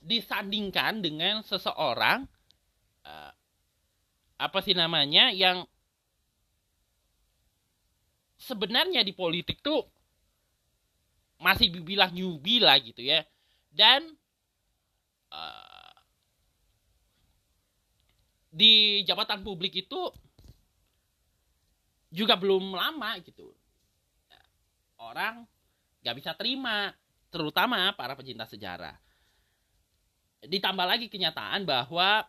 disandingkan 0.00 1.04
dengan 1.04 1.44
seseorang 1.44 2.24
uh, 3.06 3.32
apa 4.40 4.58
sih 4.64 4.72
namanya 4.72 5.28
yang 5.30 5.68
sebenarnya 8.40 9.04
di 9.04 9.12
politik 9.12 9.60
tuh 9.60 9.84
masih 11.40 11.72
dibilang 11.72 12.12
newbie 12.12 12.60
lah 12.60 12.76
gitu 12.80 13.04
ya. 13.04 13.24
Dan 13.70 14.04
uh, 15.32 15.94
di 18.50 19.04
jabatan 19.06 19.44
publik 19.46 19.76
itu 19.86 20.10
juga 22.10 22.34
belum 22.34 22.74
lama 22.74 23.16
gitu. 23.22 23.54
Orang 25.00 25.48
gak 26.04 26.16
bisa 26.18 26.36
terima 26.36 26.92
terutama 27.30 27.94
para 27.94 28.12
pecinta 28.18 28.44
sejarah. 28.44 28.98
Ditambah 30.44 30.84
lagi 30.84 31.06
kenyataan 31.06 31.64
bahwa 31.64 32.26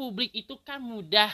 publik 0.00 0.32
itu 0.32 0.56
kan 0.64 0.80
mudah 0.80 1.28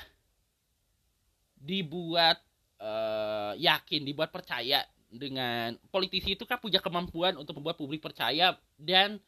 dibuat 1.55 2.43
uh, 2.83 3.55
yakin 3.55 4.03
dibuat 4.03 4.35
percaya 4.35 4.83
dengan 5.07 5.79
politisi 5.95 6.35
itu 6.35 6.43
kan 6.43 6.59
punya 6.59 6.83
kemampuan 6.83 7.39
untuk 7.39 7.55
membuat 7.63 7.79
publik 7.79 8.03
percaya 8.03 8.59
dan 8.75 9.23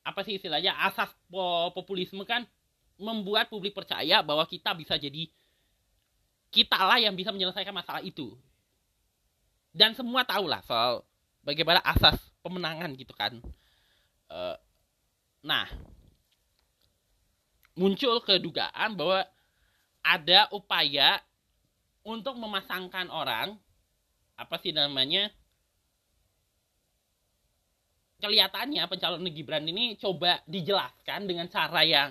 apa 0.00 0.24
sih 0.24 0.40
istilahnya 0.40 0.72
asas 0.88 1.12
populisme 1.76 2.24
kan 2.24 2.48
membuat 2.96 3.52
publik 3.52 3.76
percaya 3.76 4.24
bahwa 4.24 4.48
kita 4.48 4.72
bisa 4.72 4.96
jadi 4.96 5.28
kita 6.48 6.80
lah 6.80 6.96
yang 6.96 7.12
bisa 7.12 7.28
menyelesaikan 7.28 7.76
masalah 7.76 8.00
itu. 8.00 8.32
Dan 9.68 9.92
semua 9.92 10.24
tahu 10.24 10.48
lah 10.48 10.64
soal 10.64 11.04
bagaimana 11.44 11.84
asas 11.84 12.16
pemenangan 12.40 12.88
gitu 12.96 13.12
kan. 13.12 13.36
Uh, 14.32 14.56
nah 15.44 15.68
muncul 17.78 18.18
kedugaan 18.26 18.98
bahwa 18.98 19.22
ada 20.02 20.50
upaya 20.50 21.22
untuk 22.02 22.34
memasangkan 22.34 23.06
orang 23.08 23.54
apa 24.34 24.54
sih 24.58 24.74
namanya 24.74 25.30
kelihatannya 28.18 28.82
pencalonan 28.90 29.30
Gibran 29.30 29.66
ini 29.70 29.94
coba 29.94 30.42
dijelaskan 30.50 31.30
dengan 31.30 31.46
cara 31.46 31.86
yang 31.86 32.10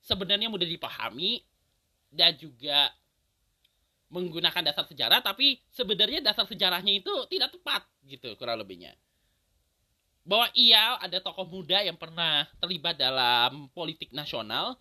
sebenarnya 0.00 0.48
mudah 0.48 0.68
dipahami 0.68 1.44
dan 2.08 2.32
juga 2.40 2.92
menggunakan 4.08 4.62
dasar 4.70 4.86
sejarah 4.86 5.20
tapi 5.20 5.58
sebenarnya 5.74 6.22
dasar 6.24 6.46
sejarahnya 6.46 7.02
itu 7.02 7.12
tidak 7.28 7.52
tepat 7.56 7.82
gitu 8.08 8.32
kurang 8.40 8.60
lebihnya. 8.60 8.94
Bahwa 10.24 10.48
ia 10.56 10.96
ada 10.96 11.20
tokoh 11.20 11.44
muda 11.44 11.84
yang 11.84 12.00
pernah 12.00 12.48
terlibat 12.56 12.96
dalam 12.96 13.68
politik 13.76 14.14
nasional 14.16 14.80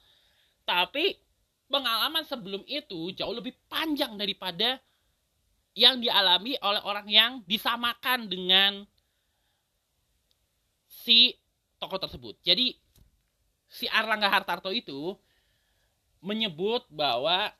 tapi 0.63 1.19
pengalaman 1.67 2.23
sebelum 2.28 2.63
itu 2.67 3.12
jauh 3.15 3.34
lebih 3.34 3.56
panjang 3.67 4.15
daripada 4.15 4.80
yang 5.73 5.97
dialami 5.97 6.54
oleh 6.62 6.82
orang 6.86 7.08
yang 7.10 7.32
disamakan 7.49 8.30
dengan 8.30 8.86
si 10.86 11.34
tokoh 11.82 11.97
tersebut. 11.97 12.38
Jadi 12.45 12.78
si 13.65 13.89
Arlangga 13.89 14.30
Hartarto 14.30 14.69
itu 14.69 15.17
menyebut 16.21 16.86
bahwa 16.93 17.52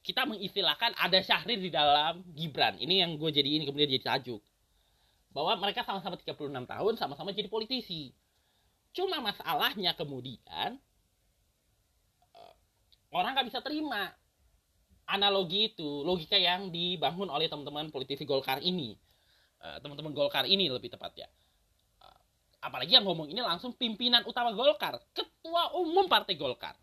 kita 0.00 0.24
mengistilahkan 0.24 0.96
ada 0.96 1.18
Syahrir 1.20 1.60
di 1.60 1.68
dalam 1.68 2.24
Gibran. 2.32 2.80
Ini 2.80 3.04
yang 3.04 3.20
gue 3.20 3.30
jadi 3.30 3.60
ini 3.60 3.68
kemudian 3.68 3.90
jadi 3.90 4.16
tajuk. 4.16 4.40
Bahwa 5.30 5.58
mereka 5.60 5.84
sama-sama 5.84 6.16
36 6.16 6.64
tahun, 6.64 6.92
sama-sama 6.96 7.30
jadi 7.36 7.50
politisi. 7.52 8.16
Cuma 8.96 9.20
masalahnya 9.20 9.92
kemudian 9.92 10.80
orang 13.16 13.32
nggak 13.32 13.48
bisa 13.48 13.64
terima 13.64 14.12
analogi 15.08 15.72
itu, 15.72 16.04
logika 16.04 16.36
yang 16.36 16.68
dibangun 16.68 17.32
oleh 17.32 17.48
teman-teman 17.48 17.88
politisi 17.88 18.28
Golkar 18.28 18.60
ini. 18.60 18.92
Eh, 19.64 19.78
teman-teman 19.80 20.12
Golkar 20.12 20.44
ini 20.44 20.68
lebih 20.68 20.92
tepatnya. 20.92 21.30
Eh, 22.04 22.20
apalagi 22.60 22.92
yang 22.92 23.08
ngomong 23.08 23.32
ini 23.32 23.40
langsung 23.40 23.72
pimpinan 23.72 24.20
utama 24.28 24.52
Golkar, 24.52 25.00
ketua 25.16 25.72
umum 25.80 26.04
partai 26.10 26.36
Golkar 26.36 26.76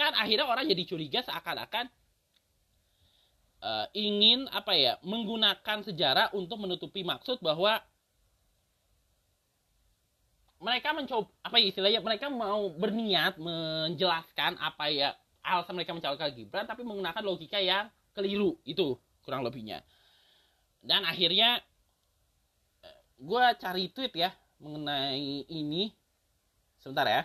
kan 0.00 0.16
akhirnya 0.16 0.48
orang 0.48 0.64
jadi 0.64 0.82
curiga 0.88 1.20
seakan-akan 1.20 1.84
uh, 3.60 3.86
ingin 3.92 4.48
apa 4.48 4.72
ya 4.72 4.96
menggunakan 5.04 5.84
sejarah 5.84 6.32
untuk 6.32 6.56
menutupi 6.56 7.04
maksud 7.04 7.44
bahwa 7.44 7.84
mereka 10.60 10.92
mencoba 10.92 11.28
apa 11.40 11.56
ya 11.56 11.66
istilahnya 11.72 12.00
mereka 12.04 12.28
mau 12.28 12.68
berniat 12.76 13.40
menjelaskan 13.40 14.60
apa 14.60 14.92
ya 14.92 15.16
alasan 15.40 15.72
mereka 15.72 15.96
mencalonkan 15.96 16.36
Gibran 16.36 16.68
tapi 16.68 16.84
menggunakan 16.84 17.24
logika 17.24 17.56
yang 17.56 17.88
keliru 18.12 18.60
itu 18.68 19.00
kurang 19.24 19.40
lebihnya. 19.40 19.80
Dan 20.84 21.08
akhirnya 21.08 21.64
eh, 22.84 23.00
gue 23.16 23.44
cari 23.56 23.88
tweet 23.88 24.12
ya 24.20 24.30
mengenai 24.60 25.48
ini. 25.48 25.96
Sebentar 26.80 27.08
ya. 27.08 27.22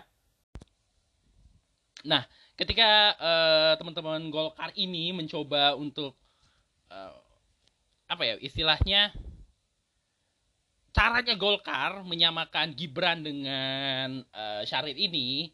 Nah 2.08 2.24
ketika 2.56 3.12
uh, 3.20 3.72
teman-teman 3.76 4.32
Golkar 4.32 4.72
ini 4.76 5.12
mencoba 5.12 5.76
untuk 5.76 6.16
uh, 6.88 7.12
apa 8.08 8.22
ya 8.24 8.34
istilahnya 8.40 9.12
caranya 10.96 11.36
Golkar 11.36 12.00
menyamakan 12.08 12.72
Gibran 12.72 13.20
dengan 13.20 14.24
uh, 14.32 14.64
Syarif 14.64 14.96
ini 14.96 15.52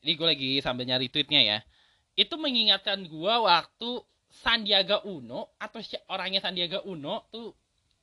ini 0.00 0.12
gue 0.16 0.24
lagi 0.24 0.52
sambil 0.64 0.88
nyari 0.88 1.12
tweetnya 1.12 1.44
ya 1.44 1.58
itu 2.16 2.32
mengingatkan 2.40 3.04
gue 3.04 3.34
waktu 3.44 3.90
Sandiaga 4.30 5.04
Uno 5.04 5.52
atau 5.60 5.84
orangnya 6.08 6.40
Sandiaga 6.40 6.80
Uno 6.88 7.28
tuh 7.28 7.52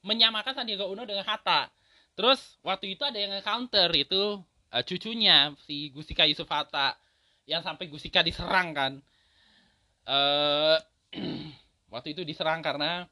menyamakan 0.06 0.54
Sandiaga 0.54 0.86
Uno 0.86 1.08
dengan 1.08 1.24
Hatta. 1.24 1.72
Terus 2.14 2.60
waktu 2.62 2.94
itu 2.94 3.02
ada 3.08 3.16
yang 3.18 3.32
counter 3.42 3.88
itu 3.96 4.44
uh, 4.74 4.84
cucunya 4.84 5.56
si 5.64 5.90
Gustika 5.96 6.28
Yusuf 6.28 6.50
Hatta 6.52 7.00
yang 7.48 7.64
sampai 7.64 7.88
Gusika 7.88 8.22
diserang 8.22 8.76
kan. 8.76 8.94
Uh, 10.04 10.78
waktu 11.94 12.12
itu 12.12 12.28
diserang 12.28 12.60
karena 12.60 13.08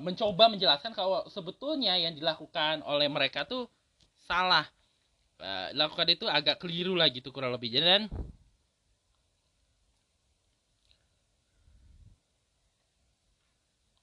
mencoba 0.00 0.50
menjelaskan 0.50 0.96
kalau 0.96 1.26
sebetulnya 1.30 1.94
yang 1.98 2.14
dilakukan 2.16 2.82
oleh 2.86 3.06
mereka 3.10 3.44
tuh 3.44 3.68
salah. 4.26 4.66
Uh, 5.34 5.74
dilakukan 5.74 6.08
itu 6.14 6.24
agak 6.30 6.62
keliru 6.62 6.94
lah 6.94 7.10
gitu 7.10 7.34
kurang 7.34 7.52
lebih. 7.52 7.74
Dan 7.74 8.06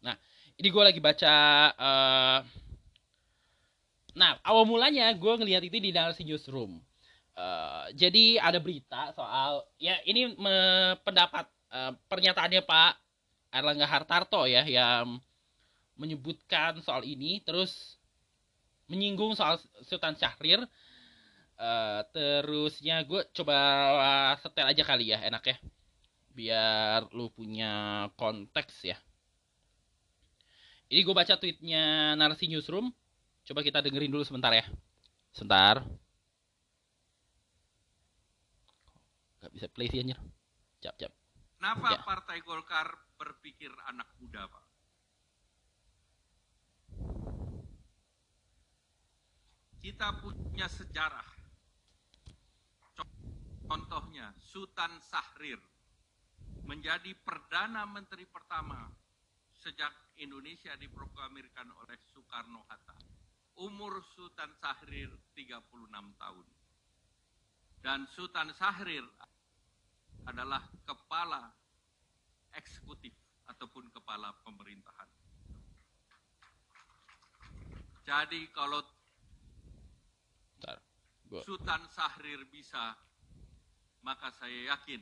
nah 0.04 0.16
ini 0.60 0.68
gue 0.68 0.84
lagi 0.84 1.00
baca 1.00 1.34
uh, 1.78 2.40
nah 4.12 4.36
awal 4.44 4.68
mulanya 4.68 5.08
gue 5.16 5.34
ngelihat 5.40 5.64
itu 5.64 5.78
di 5.80 5.96
Narasi 5.96 6.28
Newsroom 6.28 6.84
Uh, 7.32 7.88
jadi 7.96 8.44
ada 8.44 8.60
berita 8.60 9.16
soal 9.16 9.64
ya 9.80 9.96
ini 10.04 10.36
pendapat 11.00 11.48
uh, 11.72 11.96
pernyataannya 12.12 12.60
Pak 12.60 12.94
Erlangga 13.56 13.88
Hartarto 13.88 14.44
ya 14.44 14.68
yang 14.68 15.16
menyebutkan 16.02 16.82
soal 16.82 17.06
ini 17.06 17.38
terus 17.46 18.02
menyinggung 18.90 19.38
soal 19.38 19.62
Sultan 19.86 20.18
Syahrir 20.18 20.66
uh, 21.62 22.02
terusnya 22.10 23.06
gue 23.06 23.22
coba 23.38 23.58
setel 24.42 24.66
aja 24.66 24.82
kali 24.82 25.14
ya 25.14 25.22
enak 25.22 25.44
ya 25.46 25.58
biar 26.34 27.00
lu 27.14 27.30
punya 27.30 28.08
konteks 28.18 28.90
ya 28.90 28.98
ini 30.90 31.06
gue 31.06 31.14
baca 31.14 31.38
tweetnya 31.38 32.18
narasi 32.18 32.50
newsroom 32.50 32.90
coba 33.46 33.62
kita 33.62 33.86
dengerin 33.86 34.10
dulu 34.10 34.26
sebentar 34.26 34.50
ya 34.50 34.66
sebentar 35.30 35.86
Gak 39.42 39.52
bisa 39.58 39.68
play 39.74 39.90
sih 39.90 40.00
anjir. 40.06 40.20
Cap, 40.80 40.96
cap. 41.02 41.12
Kenapa 41.58 41.98
ya. 41.98 42.00
Partai 42.06 42.38
Golkar 42.46 42.88
berpikir 43.18 43.74
anak 43.90 44.08
muda, 44.22 44.46
Pak? 44.46 44.64
Kita 49.82 50.14
punya 50.22 50.70
sejarah. 50.70 51.26
Contohnya, 53.66 54.30
Sultan 54.38 55.02
Sahrir 55.02 55.58
menjadi 56.70 57.18
Perdana 57.18 57.90
Menteri 57.90 58.30
pertama 58.30 58.86
sejak 59.58 59.90
Indonesia 60.22 60.78
diproklamirkan 60.78 61.66
oleh 61.82 61.98
Soekarno-Hatta. 62.14 62.94
Umur 63.58 64.06
Sultan 64.14 64.54
Sahrir 64.62 65.10
36 65.34 65.66
tahun. 66.20 66.48
Dan 67.82 68.06
Sultan 68.14 68.54
Sahrir 68.54 69.06
adalah 70.30 70.62
kepala 70.86 71.50
eksekutif 72.54 73.18
ataupun 73.50 73.90
kepala 73.90 74.30
pemerintahan. 74.46 75.10
Jadi 78.06 78.50
kalau 78.54 78.82
Sultan 81.48 81.88
Sahrir 81.88 82.44
bisa, 82.52 82.92
maka 84.04 84.36
saya 84.36 84.76
yakin 84.76 85.00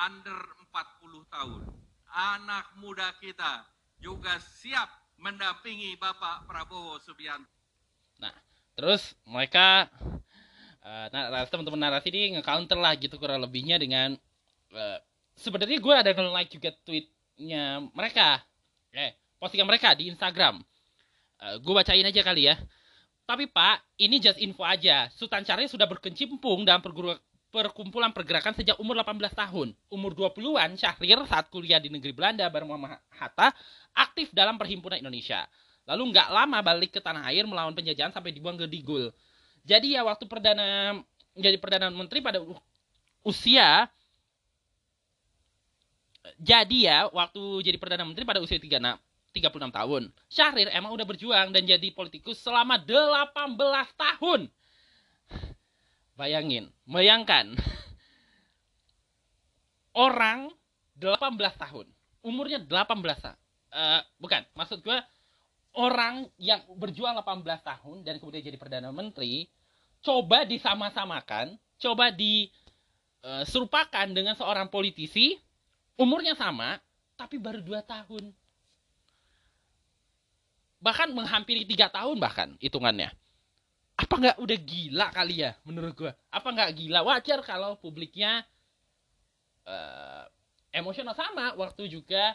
under 0.00 0.40
40 0.72 1.28
tahun, 1.28 1.62
anak 2.08 2.72
muda 2.80 3.12
kita 3.20 3.68
juga 4.00 4.40
siap 4.40 4.88
mendampingi 5.20 6.00
Bapak 6.00 6.48
Prabowo 6.48 6.96
Subianto. 7.04 7.52
Nah, 8.16 8.32
terus 8.72 9.12
mereka 9.28 9.92
uh, 10.80 11.06
nah 11.12 11.44
teman-teman 11.44 11.76
narasi 11.76 12.08
ini 12.08 12.40
nge-counter 12.40 12.80
lah 12.80 12.96
gitu 12.96 13.20
kurang 13.20 13.44
lebihnya 13.44 13.76
dengan 13.76 14.16
uh, 14.72 14.98
sebenarnya 15.36 15.76
gue 15.76 15.94
ada 15.94 16.16
nge-like 16.16 16.52
juga 16.56 16.72
tweetnya 16.88 17.84
mereka. 17.92 18.40
Eh 18.96 19.12
postingan 19.36 19.68
mereka 19.68 19.92
di 19.92 20.08
Instagram. 20.08 20.64
Uh, 21.36 21.44
eh, 21.44 21.56
gue 21.60 21.74
bacain 21.76 22.08
aja 22.08 22.24
kali 22.24 22.48
ya 22.48 22.56
tapi 23.30 23.46
pak 23.46 23.78
ini 23.94 24.18
just 24.18 24.42
info 24.42 24.66
aja 24.66 25.06
Sultan 25.14 25.46
Syahrir 25.46 25.70
sudah 25.70 25.86
berkecimpung 25.86 26.66
dalam 26.66 26.82
perkumpulan 27.50 28.10
pergerakan 28.10 28.58
sejak 28.58 28.74
umur 28.82 28.98
18 28.98 29.30
tahun. 29.34 29.74
Umur 29.90 30.18
20-an, 30.18 30.74
Syahrir 30.74 31.22
saat 31.30 31.46
kuliah 31.46 31.78
di 31.78 31.90
negeri 31.90 32.10
Belanda 32.10 32.46
bareng 32.50 32.66
Muhammad 32.66 32.98
Hatta 33.14 33.54
aktif 33.94 34.34
dalam 34.34 34.58
perhimpunan 34.58 34.98
Indonesia. 34.98 35.46
Lalu 35.86 36.10
nggak 36.10 36.28
lama 36.30 36.58
balik 36.58 36.98
ke 36.98 37.00
tanah 37.02 37.26
air 37.30 37.46
melawan 37.46 37.74
penjajahan 37.74 38.10
sampai 38.10 38.34
dibuang 38.34 38.58
ke 38.58 38.66
Digul. 38.66 39.14
Jadi 39.62 39.94
ya 39.94 40.02
waktu 40.02 40.26
perdana 40.26 40.98
jadi 41.38 41.58
perdana 41.58 41.90
menteri 41.90 42.18
pada 42.22 42.42
usia 43.22 43.86
jadi 46.38 46.78
ya 46.82 46.98
waktu 47.10 47.42
jadi 47.62 47.78
perdana 47.78 48.02
menteri 48.06 48.26
pada 48.26 48.42
usia 48.42 48.58
36 48.58 48.78
36 49.30 49.70
tahun. 49.70 50.02
Syahrir 50.26 50.68
emang 50.74 50.90
udah 50.94 51.06
berjuang 51.06 51.54
dan 51.54 51.62
jadi 51.62 51.88
politikus 51.94 52.42
selama 52.42 52.78
18 52.82 53.30
tahun. 53.94 54.50
Bayangin, 56.18 56.68
bayangkan. 56.84 57.54
Orang 59.94 60.52
18 60.98 61.16
tahun. 61.56 61.86
Umurnya 62.20 62.60
18 62.60 63.24
tahun. 63.24 63.38
Uh, 63.70 64.02
bukan, 64.18 64.42
maksud 64.58 64.82
gue 64.82 64.98
orang 65.78 66.26
yang 66.36 66.58
berjuang 66.74 67.14
18 67.22 67.46
tahun 67.62 67.96
dan 68.02 68.18
kemudian 68.18 68.42
jadi 68.42 68.58
perdana 68.58 68.90
menteri 68.90 69.46
coba 70.02 70.42
disama-samakan, 70.42 71.54
coba 71.78 72.10
diserupakan 72.10 74.06
uh, 74.10 74.14
dengan 74.14 74.34
seorang 74.34 74.66
politisi 74.66 75.38
umurnya 75.94 76.34
sama 76.34 76.80
tapi 77.14 77.36
baru 77.36 77.60
2 77.60 77.84
tahun. 77.84 78.32
Bahkan 80.80 81.12
menghampiri 81.12 81.68
tiga 81.68 81.92
tahun 81.92 82.16
bahkan 82.16 82.56
hitungannya. 82.60 83.12
Apa 84.00 84.14
nggak 84.16 84.36
udah 84.40 84.58
gila 84.64 85.06
kali 85.12 85.44
ya 85.44 85.52
menurut 85.68 85.92
gue? 85.92 86.12
Apa 86.32 86.48
nggak 86.50 86.72
gila? 86.72 87.04
Wajar 87.04 87.44
kalau 87.44 87.76
publiknya 87.76 88.48
uh, 89.68 90.24
emosional 90.72 91.12
sama 91.12 91.52
waktu 91.58 91.90
juga 91.90 92.34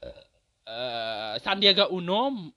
uh, 0.00 0.24
uh, 0.68 1.34
Sandiaga 1.42 1.90
Uno 1.90 2.50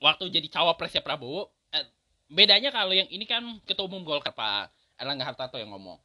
waktu 0.00 0.32
jadi 0.32 0.48
cawapresnya 0.48 1.04
Prabowo 1.04 1.52
eh, 1.72 1.84
bedanya 2.32 2.72
kalau 2.72 2.96
yang 2.96 3.08
ini 3.12 3.28
kan 3.28 3.42
ketua 3.68 3.88
umum 3.88 4.04
Golkar 4.04 4.32
Pak 4.32 4.72
Erlangga 4.96 5.28
Hartarto 5.28 5.60
yang 5.60 5.72
ngomong 5.72 6.00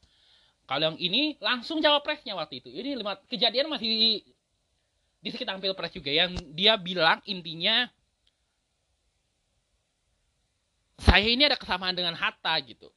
kalau 0.66 0.92
yang 0.94 0.98
ini 1.00 1.38
langsung 1.40 1.80
cawapresnya 1.80 2.36
waktu 2.36 2.60
itu 2.60 2.70
ini 2.74 3.00
lima 3.00 3.16
kejadian 3.32 3.72
masih 3.72 4.24
di, 5.26 5.34
sekitar 5.34 5.58
pilpres 5.58 5.90
juga 5.90 6.14
yang 6.14 6.38
dia 6.54 6.78
bilang 6.78 7.18
intinya 7.26 7.90
saya 11.02 11.26
ini 11.26 11.50
ada 11.50 11.58
kesamaan 11.58 11.98
dengan 11.98 12.14
Hatta 12.14 12.54
gitu. 12.62 12.94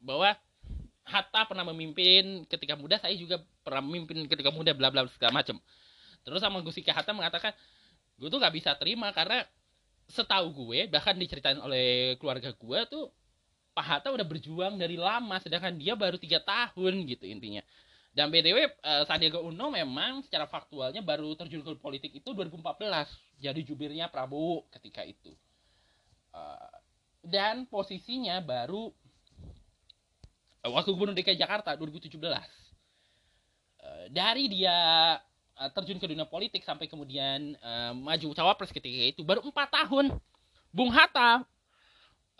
Bahwa 0.00 0.32
Hatta 1.04 1.44
pernah 1.44 1.68
memimpin 1.68 2.48
ketika 2.48 2.78
muda 2.78 2.96
saya 2.96 3.12
juga 3.18 3.42
pernah 3.60 3.84
memimpin 3.84 4.24
ketika 4.30 4.48
muda 4.54 4.72
bla 4.72 4.88
bla 4.88 5.04
segala 5.10 5.42
macam 5.42 5.58
terus 6.22 6.38
sama 6.38 6.62
Gusika 6.62 6.94
Hatta 6.94 7.10
mengatakan 7.10 7.50
gue 8.16 8.28
tuh 8.30 8.38
nggak 8.38 8.54
bisa 8.54 8.70
terima 8.78 9.10
karena 9.10 9.42
setahu 10.06 10.70
gue 10.70 10.86
bahkan 10.86 11.18
diceritain 11.18 11.58
oleh 11.58 12.14
keluarga 12.22 12.54
gue 12.54 12.80
tuh 12.86 13.10
Pak 13.74 13.86
Hatta 13.86 14.08
udah 14.14 14.26
berjuang 14.26 14.78
dari 14.78 14.94
lama 14.94 15.42
sedangkan 15.42 15.74
dia 15.74 15.98
baru 15.98 16.20
tiga 16.20 16.38
tahun 16.38 17.02
gitu 17.08 17.26
intinya 17.26 17.66
dan 18.12 18.28
btw 18.28 18.68
uh, 18.84 19.04
Sandiaga 19.08 19.40
Uno 19.40 19.72
memang 19.72 20.20
secara 20.20 20.44
faktualnya 20.44 21.00
baru 21.00 21.32
terjun 21.32 21.64
ke 21.64 21.72
politik 21.80 22.12
itu 22.12 22.28
2014 22.36 23.08
jadi 23.40 23.60
jubirnya 23.64 24.12
Prabowo 24.12 24.68
ketika 24.68 25.00
itu. 25.00 25.32
Uh, 26.32 26.76
dan 27.24 27.64
posisinya 27.68 28.36
baru 28.44 28.92
uh, 30.60 30.70
waktu 30.76 30.92
gubernur 30.92 31.16
DKI 31.16 31.40
Jakarta 31.40 31.72
2017 31.72 32.20
uh, 32.20 32.44
dari 34.12 34.44
dia 34.52 34.76
terjun 35.76 36.00
ke 36.00 36.08
dunia 36.08 36.24
politik 36.26 36.64
sampai 36.64 36.88
kemudian 36.88 37.54
uh, 37.60 37.92
maju 37.94 38.28
cawapres 38.34 38.72
ketika 38.72 39.14
itu 39.14 39.22
baru 39.24 39.40
empat 39.44 39.68
tahun. 39.72 40.12
Bung 40.72 40.88
Hatta 40.88 41.44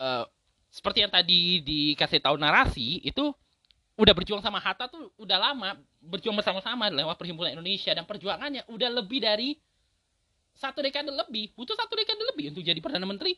uh, 0.01 0.25
seperti 0.73 1.05
yang 1.05 1.13
tadi 1.13 1.61
dikasih 1.61 2.19
tahu 2.21 2.35
narasi 2.41 3.05
itu 3.05 3.29
udah 3.93 4.13
berjuang 4.17 4.41
sama 4.41 4.57
Hatta 4.57 4.89
tuh 4.89 5.13
udah 5.21 5.37
lama 5.37 5.77
berjuang 6.01 6.33
bersama-sama 6.33 6.89
lewat 6.89 7.13
perhimpunan 7.13 7.53
Indonesia 7.53 7.93
dan 7.93 8.09
perjuangannya 8.09 8.65
udah 8.65 8.89
lebih 8.89 9.21
dari 9.21 9.53
satu 10.53 10.81
dekade 10.81 11.13
lebih 11.13 11.53
butuh 11.53 11.77
satu 11.77 11.93
dekade 11.97 12.21
lebih 12.33 12.53
untuk 12.53 12.65
jadi 12.65 12.79
perdana 12.81 13.05
menteri. 13.05 13.37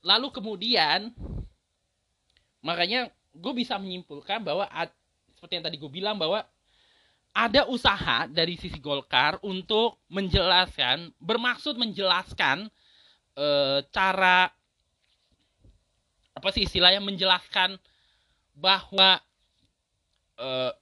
Lalu 0.00 0.32
kemudian 0.32 1.12
makanya 2.64 3.12
gue 3.36 3.52
bisa 3.52 3.76
menyimpulkan 3.76 4.40
bahwa 4.40 4.64
seperti 5.36 5.60
yang 5.60 5.64
tadi 5.68 5.76
gue 5.76 5.92
bilang 5.92 6.16
bahwa 6.16 6.44
ada 7.30 7.68
usaha 7.68 8.26
dari 8.26 8.58
sisi 8.58 8.80
Golkar 8.82 9.38
untuk 9.44 10.02
menjelaskan 10.10 11.14
bermaksud 11.20 11.78
menjelaskan 11.78 12.66
e, 13.38 13.46
cara 13.94 14.50
apa 16.34 16.48
sih 16.50 16.66
istilahnya 16.66 16.98
menjelaskan 17.04 17.78
bahwa 18.60 19.16
uh, 20.36 20.72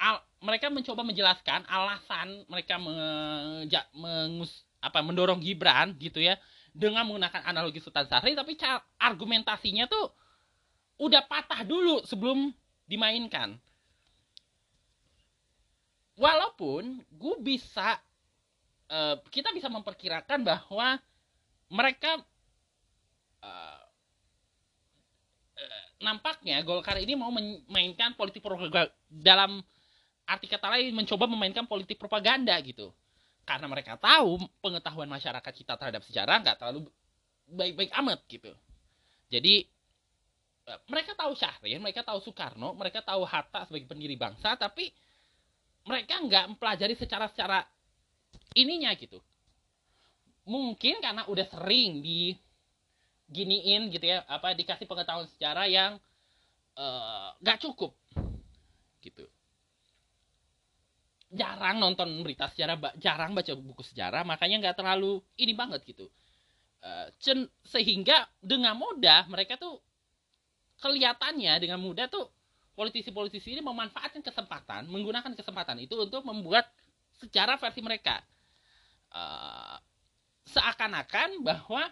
al, 0.00 0.16
mereka 0.40 0.72
mencoba 0.72 1.04
menjelaskan 1.04 1.68
alasan 1.68 2.48
mereka 2.48 2.80
menja, 2.80 3.84
mengus, 3.92 4.64
apa 4.80 5.04
mendorong 5.04 5.44
Gibran 5.44 5.92
gitu 6.00 6.24
ya 6.24 6.40
dengan 6.72 7.04
menggunakan 7.04 7.44
analogi 7.44 7.84
Sultan 7.84 8.08
Sahri 8.08 8.32
tapi 8.32 8.56
argumentasinya 8.96 9.84
tuh 9.84 10.16
udah 10.96 11.24
patah 11.28 11.60
dulu 11.64 12.00
sebelum 12.08 12.52
dimainkan. 12.88 13.60
Walaupun 16.20 17.00
gue 17.08 17.36
bisa 17.40 17.96
uh, 18.92 19.16
kita 19.32 19.52
bisa 19.56 19.72
memperkirakan 19.72 20.44
bahwa 20.44 21.00
mereka 21.72 22.20
nampaknya 26.00 26.64
Golkar 26.64 26.96
ini 26.98 27.12
mau 27.14 27.28
memainkan 27.30 28.16
politik 28.16 28.40
propaganda 28.40 28.88
dalam 29.06 29.60
arti 30.24 30.46
kata 30.48 30.66
lain 30.72 30.96
mencoba 30.96 31.28
memainkan 31.28 31.68
politik 31.68 32.00
propaganda 32.00 32.56
gitu 32.64 32.90
karena 33.44 33.66
mereka 33.68 34.00
tahu 34.00 34.40
pengetahuan 34.64 35.10
masyarakat 35.10 35.52
kita 35.52 35.76
terhadap 35.76 36.02
sejarah 36.08 36.40
nggak 36.40 36.56
terlalu 36.56 36.88
baik-baik 37.50 37.92
amat 38.00 38.20
gitu 38.30 38.52
jadi 39.30 39.68
mereka 40.86 41.16
tahu 41.18 41.32
Syahrir, 41.34 41.78
mereka 41.82 42.06
tahu 42.06 42.18
Soekarno, 42.22 42.76
mereka 42.76 43.02
tahu 43.02 43.26
Hatta 43.26 43.66
sebagai 43.66 43.90
pendiri 43.90 44.14
bangsa, 44.14 44.54
tapi 44.54 44.92
mereka 45.88 46.20
nggak 46.20 46.54
mempelajari 46.54 46.94
secara 46.94 47.26
secara 47.32 47.64
ininya 48.54 48.92
gitu. 48.94 49.18
Mungkin 50.46 51.02
karena 51.02 51.26
udah 51.26 51.46
sering 51.50 52.02
di 52.02 52.34
giniin 53.30 53.94
gitu 53.94 54.04
ya 54.10 54.26
apa 54.26 54.52
dikasih 54.58 54.90
pengetahuan 54.90 55.30
sejarah 55.30 55.70
yang 55.70 55.96
uh, 56.74 57.30
gak 57.40 57.62
cukup. 57.62 57.94
Gitu. 59.00 59.24
Jarang 61.30 61.78
nonton 61.78 62.10
berita 62.26 62.50
sejarah 62.50 62.76
jarang 62.98 63.32
baca 63.32 63.54
buku 63.54 63.86
sejarah 63.86 64.26
makanya 64.26 64.66
nggak 64.66 64.76
terlalu 64.82 65.22
ini 65.38 65.54
banget 65.54 65.86
gitu. 65.86 66.10
Uh, 66.82 67.06
sehingga 67.62 68.26
dengan 68.42 68.74
mudah 68.74 69.30
mereka 69.30 69.54
tuh 69.54 69.78
kelihatannya 70.80 71.60
dengan 71.60 71.78
mudah 71.78 72.10
tuh 72.10 72.26
politisi-politisi 72.72 73.52
ini 73.52 73.62
memanfaatkan 73.62 74.24
kesempatan 74.24 74.88
menggunakan 74.88 75.36
kesempatan 75.36 75.84
itu 75.84 75.92
untuk 75.94 76.24
membuat 76.26 76.66
sejarah 77.22 77.60
versi 77.60 77.80
mereka. 77.84 78.24
Uh, 79.12 79.76
seakan-akan 80.50 81.46
bahwa 81.46 81.86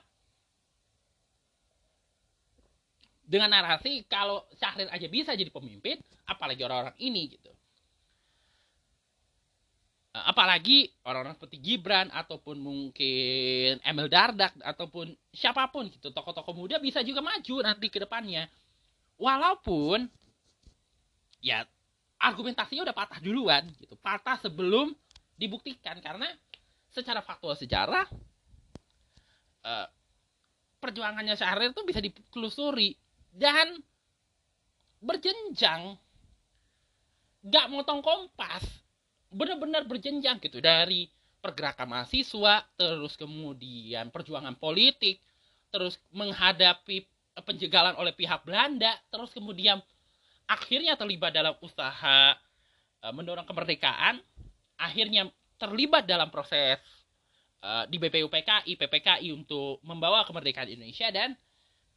dengan 3.29 3.53
narasi 3.53 4.09
kalau 4.09 4.49
Syahrir 4.57 4.89
aja 4.89 5.05
bisa 5.13 5.37
jadi 5.37 5.53
pemimpin, 5.53 6.01
apalagi 6.25 6.65
orang-orang 6.65 6.97
ini 6.97 7.37
gitu. 7.37 7.53
Eh, 10.17 10.25
apalagi 10.25 10.89
orang-orang 11.05 11.37
seperti 11.37 11.61
Gibran 11.61 12.09
ataupun 12.09 12.57
mungkin 12.57 13.77
Emil 13.85 14.09
Dardak 14.09 14.57
ataupun 14.65 15.13
siapa 15.29 15.69
pun 15.69 15.93
gitu, 15.93 16.09
tokoh-tokoh 16.09 16.57
muda 16.57 16.81
bisa 16.81 17.05
juga 17.05 17.21
maju 17.21 17.61
nanti 17.61 17.93
ke 17.93 18.01
depannya. 18.01 18.49
Walaupun 19.21 20.09
ya 21.45 21.69
argumentasinya 22.17 22.89
udah 22.89 22.97
patah 22.97 23.21
duluan 23.21 23.69
gitu, 23.77 23.93
patah 24.01 24.41
sebelum 24.41 24.97
dibuktikan 25.37 26.01
karena 26.01 26.27
secara 26.89 27.21
faktual 27.21 27.55
sejarah 27.55 28.09
uh, 29.69 29.87
perjuangannya 30.81 31.37
Syahrir 31.37 31.77
itu 31.77 31.85
bisa 31.85 32.01
ditelusuri 32.01 32.97
dan 33.39 33.79
berjenjang. 34.99 35.95
Gak 37.47 37.71
motong 37.71 38.03
kompas. 38.03 38.67
Benar-benar 39.31 39.87
berjenjang 39.87 40.43
gitu. 40.43 40.59
Dari 40.59 41.07
pergerakan 41.39 41.95
mahasiswa 41.95 42.67
terus 42.75 43.15
kemudian 43.15 44.11
perjuangan 44.11 44.59
politik 44.59 45.23
terus 45.71 45.95
menghadapi 46.11 47.07
penjegalan 47.47 47.95
oleh 47.95 48.11
pihak 48.11 48.43
Belanda 48.43 48.91
terus 49.07 49.31
kemudian 49.31 49.79
akhirnya 50.51 50.99
terlibat 50.99 51.31
dalam 51.31 51.55
usaha 51.63 52.35
uh, 53.07 53.13
mendorong 53.15 53.47
kemerdekaan 53.47 54.19
akhirnya 54.75 55.31
terlibat 55.63 56.11
dalam 56.11 56.27
proses 56.35 56.83
uh, 57.63 57.87
di 57.87 58.03
BPUPKI 58.03 58.75
PPKI 58.75 59.31
untuk 59.31 59.79
membawa 59.87 60.27
kemerdekaan 60.27 60.75
Indonesia 60.75 61.07
dan 61.15 61.39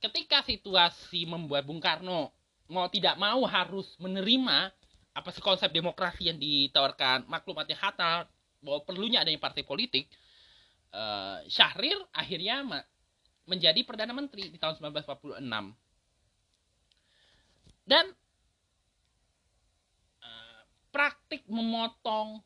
ketika 0.01 0.41
situasi 0.41 1.29
membuat 1.29 1.63
Bung 1.63 1.77
Karno 1.77 2.33
mau 2.65 2.89
tidak 2.89 3.15
mau 3.21 3.45
harus 3.45 3.85
menerima 4.01 4.73
apa 5.11 5.29
sih 5.29 5.43
konsep 5.43 5.69
demokrasi 5.69 6.31
yang 6.31 6.39
ditawarkan 6.39 7.27
maklumatnya 7.29 7.77
Hatta 7.77 8.25
bahwa 8.63 8.79
perlunya 8.87 9.21
adanya 9.21 9.37
partai 9.37 9.61
politik 9.61 10.09
uh, 10.95 11.43
Syahrir 11.51 11.99
akhirnya 12.15 12.63
menjadi 13.45 13.83
perdana 13.83 14.15
menteri 14.15 14.49
di 14.49 14.57
tahun 14.57 14.79
1946 14.79 15.43
dan 17.85 18.05
uh, 20.23 20.61
praktik 20.95 21.43
memotong 21.51 22.39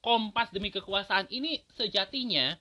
kompas 0.00 0.48
demi 0.48 0.72
kekuasaan 0.72 1.28
ini 1.28 1.60
sejatinya 1.76 2.56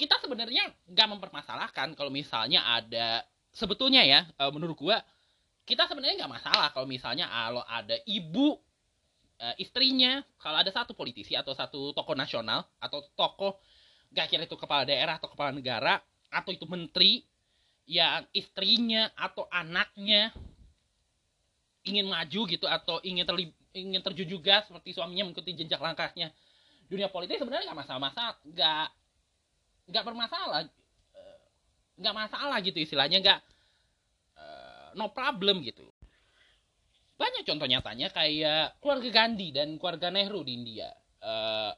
kita 0.00 0.16
sebenarnya 0.16 0.72
nggak 0.88 1.08
mempermasalahkan 1.12 1.92
kalau 1.92 2.08
misalnya 2.08 2.64
ada 2.64 3.20
sebetulnya 3.52 4.00
ya 4.00 4.24
eh, 4.24 4.48
menurut 4.48 4.80
gua 4.80 5.04
kita 5.68 5.84
sebenarnya 5.84 6.24
nggak 6.24 6.32
masalah 6.40 6.72
kalau 6.72 6.88
misalnya 6.88 7.28
kalau 7.28 7.60
ada 7.68 8.00
ibu 8.08 8.56
eh, 9.36 9.60
istrinya 9.60 10.24
kalau 10.40 10.56
ada 10.56 10.72
satu 10.72 10.96
politisi 10.96 11.36
atau 11.36 11.52
satu 11.52 11.92
tokoh 11.92 12.16
nasional 12.16 12.64
atau 12.80 13.04
tokoh 13.12 13.60
gak 14.10 14.26
kira 14.26 14.42
itu 14.42 14.58
kepala 14.58 14.82
daerah 14.88 15.20
atau 15.20 15.30
kepala 15.30 15.54
negara 15.54 16.02
atau 16.32 16.50
itu 16.50 16.66
menteri 16.66 17.22
yang 17.86 18.26
istrinya 18.34 19.06
atau 19.14 19.46
anaknya 19.52 20.34
ingin 21.86 22.10
maju 22.10 22.40
gitu 22.50 22.66
atau 22.66 22.98
ingin 23.06 23.22
terlib 23.22 23.50
ingin 23.70 24.02
terjun 24.02 24.26
juga 24.26 24.66
seperti 24.66 24.94
suaminya 24.94 25.30
mengikuti 25.30 25.54
jejak 25.54 25.78
langkahnya 25.78 26.34
dunia 26.90 27.06
politik 27.06 27.38
sebenarnya 27.38 27.70
nggak 27.70 27.80
masalah-masalah 27.86 28.34
nggak 28.50 28.86
nggak 29.90 30.04
bermasalah 30.06 30.64
eh, 31.14 31.40
nggak 31.98 32.14
masalah 32.14 32.56
gitu 32.62 32.78
istilahnya 32.78 33.18
nggak 33.20 33.40
no 34.94 35.10
problem 35.14 35.62
gitu. 35.62 35.86
Banyak 37.20 37.44
contoh 37.44 37.68
nyatanya 37.68 38.08
kayak 38.10 38.80
keluarga 38.80 39.10
Gandhi 39.12 39.52
dan 39.52 39.76
keluarga 39.76 40.08
Nehru 40.08 40.40
di 40.40 40.52
India. 40.56 40.88
Uh, 41.20 41.72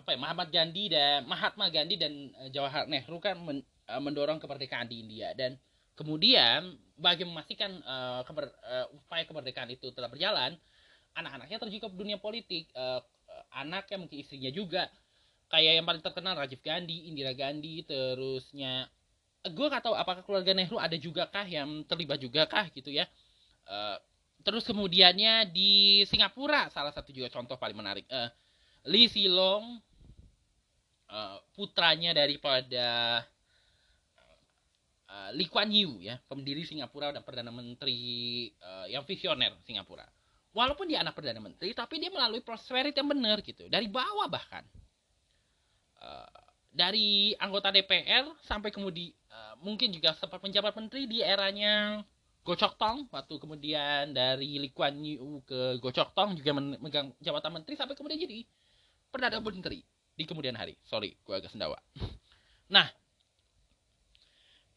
apa 0.00 0.16
ya 0.16 0.18
Mahatma 0.18 0.48
Gandhi 0.48 0.88
dan 0.88 1.28
Mahatma 1.28 1.68
Gandhi 1.68 2.00
dan 2.00 2.32
Jawaharlal 2.48 2.88
Nehru 2.88 3.20
kan 3.20 3.36
men, 3.36 3.60
mendorong 3.84 4.40
kemerdekaan 4.40 4.88
di 4.88 5.04
India. 5.04 5.36
Dan 5.36 5.60
kemudian 5.92 6.80
bagi 6.96 7.28
memastikan 7.28 7.76
uh, 7.84 8.24
upaya 8.96 9.28
kemerdekaan 9.28 9.68
itu 9.68 9.92
tetap 9.92 10.08
berjalan 10.08 10.56
anak-anaknya 11.10 11.58
terjun 11.60 11.92
dunia 11.92 12.16
politik 12.22 12.70
anaknya 13.50 13.98
mungkin 13.98 14.22
istrinya 14.22 14.48
juga 14.54 14.86
kayak 15.50 15.82
yang 15.82 15.86
paling 15.86 16.00
terkenal 16.00 16.38
Rajiv 16.38 16.62
Gandhi 16.62 17.10
Indira 17.10 17.34
Gandhi 17.34 17.82
terusnya 17.82 18.86
gue 19.40 19.66
gak 19.66 19.84
tahu 19.84 19.96
apakah 19.96 20.22
keluarga 20.22 20.52
Nehru 20.52 20.76
ada 20.76 20.94
juga 21.00 21.24
kah 21.26 21.48
yang 21.48 21.82
terlibat 21.88 22.20
juga 22.20 22.44
kah 22.44 22.68
gitu 22.70 22.92
ya. 22.92 23.08
Uh, 23.64 23.96
terus 24.44 24.64
kemudiannya 24.68 25.48
di 25.48 26.04
Singapura 26.06 26.68
salah 26.68 26.92
satu 26.92 27.10
juga 27.10 27.32
contoh 27.32 27.56
paling 27.56 27.76
menarik. 27.76 28.04
Uh, 28.12 28.28
Lee 28.84 29.08
Silong 29.08 29.80
uh, 31.08 31.36
putranya 31.56 32.12
daripada 32.12 33.20
uh, 35.08 35.30
Lee 35.32 35.48
Kuan 35.48 35.72
Yew 35.72 36.04
ya 36.04 36.20
pendiri 36.28 36.68
Singapura 36.68 37.16
dan 37.16 37.24
perdana 37.24 37.48
menteri 37.48 38.48
uh, 38.60 38.86
yang 38.92 39.08
visioner 39.08 39.56
Singapura. 39.64 40.04
Walaupun 40.52 40.84
dia 40.84 41.00
anak 41.00 41.16
perdana 41.16 41.40
menteri 41.40 41.72
tapi 41.72 41.96
dia 41.96 42.12
melalui 42.12 42.44
proses 42.44 42.68
yang 42.68 43.08
benar 43.08 43.40
gitu. 43.40 43.72
Dari 43.72 43.88
bawah 43.88 44.28
bahkan 44.28 44.68
uh, 46.00 46.40
dari 46.70 47.34
anggota 47.36 47.74
DPR 47.74 48.30
sampai 48.46 48.70
kemudian 48.70 49.10
uh, 49.30 49.54
mungkin 49.60 49.90
juga 49.90 50.14
sempat 50.16 50.38
menjabat 50.40 50.72
menteri 50.78 51.06
di 51.10 51.18
eranya 51.20 52.02
Gocok 52.40 52.80
Tong 52.80 53.04
waktu 53.12 53.34
kemudian 53.36 54.16
dari 54.16 54.56
Lee 54.56 54.72
Kuan 54.72 54.96
ke 55.44 55.76
Gocok 55.76 56.16
Tong 56.16 56.34
juga 56.40 56.56
memegang 56.56 57.12
jabatan 57.20 57.60
menteri 57.60 57.76
sampai 57.76 57.92
kemudian 57.92 58.16
jadi 58.16 58.48
perdana 59.12 59.42
menteri 59.42 59.84
di 60.16 60.24
kemudian 60.24 60.56
hari. 60.56 60.78
Sorry, 60.86 61.16
gue 61.20 61.34
agak 61.34 61.52
sendawa. 61.52 61.76
Nah, 62.70 62.86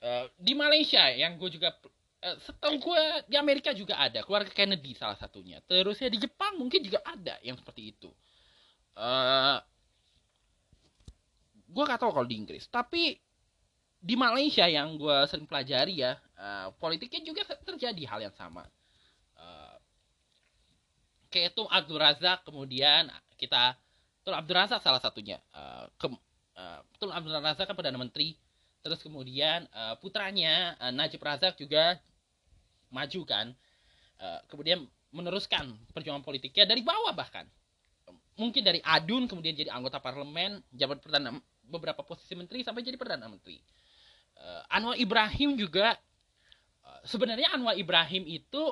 uh, 0.01 0.25
di 0.33 0.57
Malaysia 0.57 1.13
yang 1.13 1.37
gue 1.37 1.45
juga 1.53 1.77
uh, 2.25 2.37
setahu 2.41 2.81
gue 2.81 3.03
di 3.29 3.37
Amerika 3.37 3.69
juga 3.69 4.01
ada 4.01 4.25
keluarga 4.25 4.49
Kennedy 4.49 4.97
salah 4.97 5.13
satunya. 5.13 5.61
Terusnya 5.69 6.09
di 6.09 6.17
Jepang 6.17 6.57
mungkin 6.57 6.81
juga 6.81 7.05
ada 7.05 7.37
yang 7.45 7.53
seperti 7.53 7.93
itu. 7.93 8.09
Gue 11.73 11.83
gak 11.83 11.99
tahu 11.99 12.13
kalau 12.13 12.27
di 12.29 12.37
Inggris, 12.37 12.69
tapi 12.69 13.17
di 14.03 14.15
Malaysia 14.19 14.67
yang 14.67 14.99
gue 14.99 15.17
sering 15.31 15.47
pelajari 15.47 16.03
ya 16.03 16.19
uh, 16.35 16.75
politiknya 16.75 17.23
juga 17.23 17.47
terjadi 17.63 18.03
hal 18.05 18.19
yang 18.29 18.35
sama. 18.35 18.67
Uh, 19.39 19.75
kayak 21.31 21.55
itu 21.55 21.63
Abdul 21.71 21.97
Razak 21.97 22.43
kemudian 22.45 23.07
kita 23.39 23.79
Tul 24.23 24.35
Abdul 24.35 24.55
Razak 24.55 24.83
salah 24.83 24.99
satunya. 24.99 25.39
Uh, 25.55 25.87
uh, 26.55 26.79
Tul 26.99 27.11
Abdul 27.15 27.39
Razak 27.39 27.67
kan 27.67 27.75
perdana 27.75 27.99
menteri. 27.99 28.35
Terus 28.83 28.99
kemudian 28.99 29.63
uh, 29.71 29.95
putranya 29.99 30.75
uh, 30.79 30.91
Najib 30.91 31.23
Razak 31.23 31.55
juga 31.55 31.95
maju 32.91 33.21
kan. 33.23 33.55
Uh, 34.19 34.39
kemudian 34.51 34.83
meneruskan 35.15 35.75
perjuangan 35.95 36.23
politiknya 36.23 36.67
dari 36.67 36.83
bawah 36.83 37.15
bahkan. 37.15 37.47
Mungkin 38.35 38.63
dari 38.65 38.83
adun 38.83 39.29
kemudian 39.31 39.55
jadi 39.55 39.71
anggota 39.71 40.03
parlemen 40.03 40.59
jabat 40.75 40.99
perdana 40.99 41.39
beberapa 41.67 42.03
posisi 42.03 42.35
menteri 42.35 42.61
sampai 42.61 42.83
jadi 42.83 42.99
perdana 42.99 43.27
menteri. 43.27 43.59
Uh, 44.33 44.61
Anwar 44.71 44.97
Ibrahim 44.99 45.55
juga 45.55 45.95
uh, 46.83 47.01
sebenarnya 47.07 47.53
Anwar 47.53 47.77
Ibrahim 47.77 48.27
itu 48.27 48.63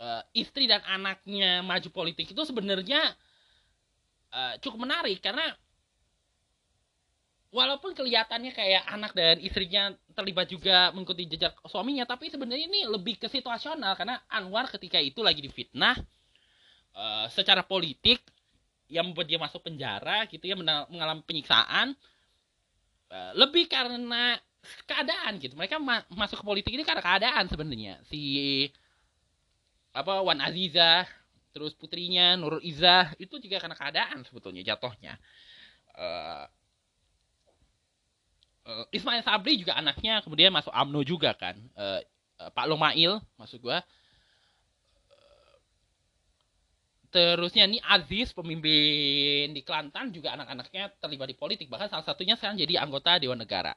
uh, 0.00 0.22
istri 0.32 0.66
dan 0.68 0.80
anaknya 0.84 1.60
maju 1.62 1.88
politik 1.92 2.32
itu 2.32 2.42
sebenarnya 2.44 3.14
uh, 4.32 4.54
cukup 4.60 4.88
menarik 4.88 5.20
karena 5.20 5.52
walaupun 7.54 7.96
kelihatannya 7.96 8.52
kayak 8.52 8.84
anak 8.90 9.12
dan 9.16 9.40
istrinya 9.40 9.94
terlibat 10.12 10.50
juga 10.50 10.92
mengikuti 10.92 11.24
jejak 11.24 11.56
suaminya 11.64 12.04
tapi 12.04 12.28
sebenarnya 12.28 12.68
ini 12.68 12.84
lebih 12.84 13.16
ke 13.16 13.32
situasional 13.32 13.96
karena 13.96 14.20
Anwar 14.28 14.68
ketika 14.68 15.00
itu 15.00 15.24
lagi 15.24 15.40
difitnah 15.40 15.96
uh, 16.92 17.26
secara 17.32 17.64
politik 17.64 18.20
yang 18.86 19.10
membuat 19.10 19.26
dia 19.26 19.40
masuk 19.40 19.66
penjara 19.66 20.28
gitu 20.30 20.46
ya 20.46 20.54
mengalami 20.58 21.22
penyiksaan 21.26 21.96
uh, 23.10 23.32
lebih 23.38 23.70
karena 23.70 24.38
keadaan 24.86 25.38
gitu. 25.38 25.54
Mereka 25.54 25.78
ma 25.78 26.02
masuk 26.10 26.42
ke 26.42 26.44
politik 26.46 26.72
ini 26.74 26.82
karena 26.82 27.02
keadaan 27.02 27.46
sebenarnya. 27.46 28.02
Si 28.10 28.66
apa 29.96 30.20
Wan 30.20 30.42
Aziza 30.42 31.08
terus 31.56 31.72
putrinya 31.72 32.36
Nurul 32.36 32.60
Izzah 32.60 33.16
itu 33.16 33.40
juga 33.40 33.56
karena 33.62 33.76
keadaan 33.78 34.26
sebetulnya 34.28 34.60
jatuhnya. 34.60 35.16
Uh, 35.96 36.44
uh, 38.68 38.84
Ismail 38.92 39.24
Sabri 39.24 39.56
juga 39.56 39.78
anaknya 39.78 40.20
kemudian 40.20 40.52
masuk 40.52 40.74
AMNO 40.74 41.00
juga 41.06 41.32
kan. 41.32 41.56
Uh, 41.72 42.04
uh, 42.42 42.50
Pak 42.52 42.66
Lomail 42.68 43.22
masuk 43.40 43.70
gua 43.70 43.80
terusnya 47.16 47.64
ini 47.64 47.80
Aziz 47.80 48.36
pemimpin 48.36 49.56
di 49.56 49.64
Kelantan 49.64 50.12
juga 50.12 50.36
anak-anaknya 50.36 50.92
terlibat 51.00 51.32
di 51.32 51.36
politik. 51.40 51.66
Bahkan 51.72 51.88
salah 51.88 52.04
satunya 52.04 52.36
sekarang 52.36 52.60
jadi 52.60 52.84
anggota 52.84 53.16
Dewan 53.16 53.40
Negara. 53.40 53.72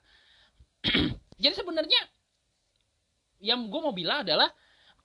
Jadi 1.39 1.55
sebenarnya 1.55 2.03
yang 3.39 3.71
gue 3.71 3.79
mau 3.79 3.95
bilang 3.95 4.27
adalah 4.27 4.51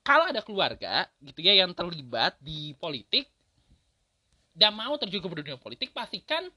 kalau 0.03 0.27
ada 0.27 0.43
keluarga 0.43 1.07
gitu 1.23 1.47
ya 1.47 1.63
yang 1.63 1.71
terlibat 1.71 2.35
di 2.43 2.75
politik 2.75 3.31
dan 4.51 4.75
mau 4.75 4.99
terjun 4.99 5.23
ke 5.23 5.31
dunia 5.31 5.55
politik 5.55 5.95
pastikan 5.95 6.51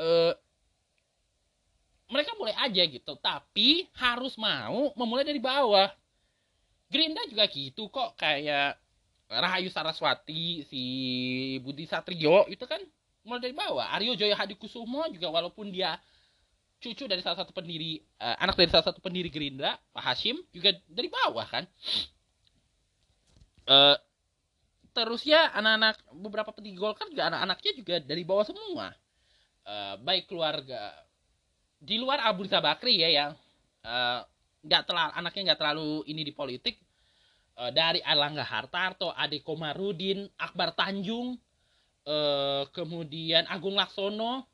uh, 0.00 0.32
mereka 2.08 2.32
boleh 2.36 2.56
aja 2.56 2.80
gitu. 2.88 3.12
Tapi 3.20 3.92
harus 3.92 4.40
mau 4.40 4.92
memulai 4.96 5.28
dari 5.28 5.40
bawah. 5.40 5.92
Gerinda 6.88 7.24
juga 7.28 7.44
gitu 7.48 7.92
kok 7.92 8.16
kayak 8.16 8.81
Rahayu 9.32 9.72
Saraswati 9.72 10.68
si 10.68 10.82
Budi 11.64 11.88
Satrio 11.88 12.44
itu 12.52 12.68
kan 12.68 12.78
mulai 13.24 13.40
dari 13.48 13.54
bawah. 13.56 13.88
Aryo 13.96 14.12
Joyo 14.12 14.36
Hadikusumo 14.36 15.08
juga 15.08 15.32
walaupun 15.32 15.72
dia 15.72 15.96
cucu 16.82 17.06
dari 17.06 17.22
salah 17.22 17.40
satu 17.40 17.54
pendiri 17.54 18.02
uh, 18.18 18.36
anak 18.42 18.58
dari 18.58 18.68
salah 18.68 18.90
satu 18.90 18.98
pendiri 18.98 19.30
Gerindra 19.30 19.78
Pak 19.94 20.02
Hashim 20.02 20.36
juga 20.50 20.74
dari 20.90 21.08
bawah 21.08 21.46
kan. 21.46 21.64
Uh, 23.62 23.96
terus 24.92 25.22
ya 25.24 25.48
anak-anak 25.54 25.96
beberapa 26.18 26.50
petinggi 26.52 26.76
Golkar 26.76 27.08
juga 27.08 27.30
anak-anaknya 27.32 27.72
juga 27.78 27.96
dari 28.02 28.22
bawah 28.26 28.44
semua. 28.44 28.92
Uh, 29.62 29.94
baik 30.02 30.26
keluarga 30.26 30.90
di 31.78 31.96
luar 31.96 32.20
Abu 32.26 32.44
Bakri 32.50 32.98
ya 32.98 33.10
yang 33.10 33.32
nggak 34.62 34.82
terlalu 34.86 35.10
anaknya 35.18 35.42
nggak 35.50 35.58
terlalu 35.58 36.06
ini 36.06 36.22
di 36.22 36.30
politik 36.30 36.78
uh, 37.62 37.70
dari 37.70 38.02
Erlangga 38.02 38.42
Hartarto 38.42 39.14
Ade 39.14 39.38
Komarudin 39.46 40.26
Akbar 40.42 40.74
Tanjung 40.74 41.38
uh, 42.10 42.66
kemudian 42.74 43.46
Agung 43.46 43.78
Laksono 43.78 44.50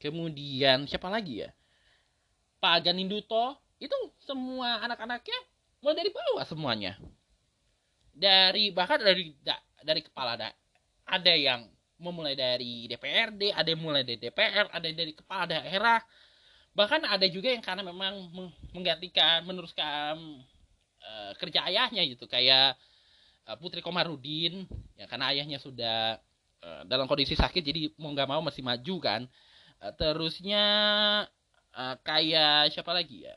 kemudian 0.00 0.88
siapa 0.88 1.12
lagi 1.12 1.44
ya? 1.44 1.50
Pak 2.60 2.88
Ganinduto 2.88 3.60
itu 3.76 3.92
semua 4.24 4.80
anak-anaknya 4.84 5.38
mulai 5.84 5.96
dari 6.00 6.10
bawah 6.12 6.44
semuanya. 6.48 6.96
Dari 8.12 8.72
bahkan 8.72 9.00
dari 9.00 9.32
dari 9.84 10.00
kepala 10.00 10.36
da, 10.36 10.48
ada 11.08 11.32
yang 11.32 11.68
memulai 12.00 12.36
dari 12.36 12.88
DPRD 12.88 13.52
ada 13.52 13.68
yang 13.68 13.80
mulai 13.80 14.04
dari 14.04 14.20
DPR 14.20 14.68
ada 14.72 14.84
yang 14.84 14.96
dari 14.96 15.12
kepala 15.12 15.44
daerah. 15.48 16.00
Bahkan 16.74 17.06
ada 17.06 17.26
juga 17.28 17.52
yang 17.52 17.64
karena 17.64 17.84
memang 17.84 18.28
menggantikan 18.76 19.46
meneruskan 19.46 20.42
uh, 21.04 21.32
kerja 21.36 21.68
ayahnya 21.68 22.02
gitu 22.08 22.24
kayak 22.24 22.74
uh, 23.46 23.56
Putri 23.60 23.84
Komarudin 23.84 24.64
ya 24.96 25.04
karena 25.06 25.30
ayahnya 25.30 25.60
sudah 25.60 26.18
uh, 26.64 26.82
dalam 26.88 27.04
kondisi 27.04 27.36
sakit 27.36 27.60
jadi 27.60 27.92
mau 28.00 28.10
nggak 28.10 28.28
mau 28.28 28.40
masih 28.40 28.64
maju 28.64 28.96
kan. 29.00 29.22
Eh, 29.84 29.92
terusnya 30.00 30.64
uh, 31.76 31.96
kayak 32.00 32.72
siapa 32.72 32.96
lagi 32.96 33.28
ya? 33.28 33.36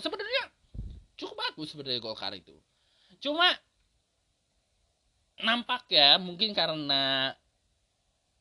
Sebenarnya 0.00 0.48
cukup 1.20 1.36
bagus 1.38 1.68
sebenarnya 1.70 2.00
Golkar 2.00 2.32
itu. 2.32 2.56
Cuma 3.20 3.52
nampak 5.44 5.84
ya 5.92 6.16
mungkin 6.16 6.56
karena 6.56 7.34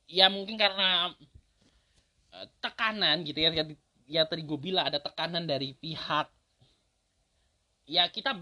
ya 0.08 0.32
mungkin 0.32 0.56
karena 0.56 1.12
uh, 2.32 2.48
tekanan 2.64 3.28
gitu 3.28 3.44
ya 3.44 3.50
ya 4.08 4.22
tadi 4.30 4.46
gue 4.46 4.60
bilang 4.62 4.88
ada 4.88 5.04
tekanan 5.04 5.44
dari 5.44 5.74
pihak 5.76 6.30
ya 7.88 8.08
kita 8.08 8.36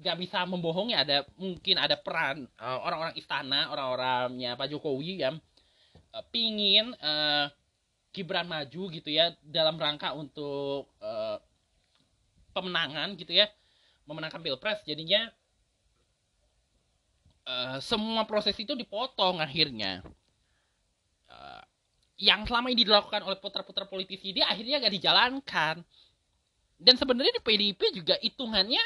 nggak 0.00 0.16
bisa 0.16 0.48
membohongi. 0.48 0.96
Ada 0.96 1.28
mungkin 1.36 1.76
ada 1.76 1.96
peran 2.00 2.48
orang-orang 2.58 3.12
uh, 3.14 3.20
istana 3.20 3.68
orang-orangnya 3.68 4.56
Pak 4.56 4.68
Jokowi 4.72 5.20
ya. 5.20 5.36
Uh, 6.10 6.24
pingin 6.32 6.96
uh, 6.98 7.46
Gibran 8.10 8.50
maju 8.50 8.90
gitu 8.90 9.06
ya 9.06 9.30
dalam 9.44 9.78
rangka 9.78 10.10
untuk 10.16 10.90
uh, 10.98 11.38
pemenangan 12.56 13.14
gitu 13.14 13.36
ya. 13.36 13.46
Memenangkan 14.08 14.42
pilpres. 14.42 14.82
Jadinya 14.82 15.30
uh, 17.46 17.78
semua 17.78 18.26
proses 18.26 18.56
itu 18.58 18.74
dipotong 18.74 19.38
akhirnya. 19.38 20.02
Uh, 21.30 21.62
yang 22.20 22.42
selama 22.44 22.68
ini 22.74 22.84
dilakukan 22.84 23.22
oleh 23.22 23.38
putra-putra 23.40 23.88
politisi 23.88 24.36
dia 24.36 24.44
akhirnya 24.50 24.82
gak 24.82 24.92
dijalankan 24.92 25.80
dan 26.80 26.96
sebenarnya 26.96 27.36
di 27.36 27.42
PDIP 27.44 27.80
juga 27.92 28.16
hitungannya 28.24 28.80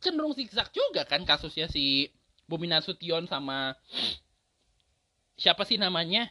cenderung 0.00 0.32
zigzag 0.32 0.70
juga 0.72 1.04
kan 1.04 1.26
kasusnya 1.28 1.68
si 1.68 2.08
Bobi 2.50 2.66
Nasution 2.66 3.30
sama 3.30 3.78
siapa 5.38 5.62
sih 5.62 5.80
namanya? 5.80 6.26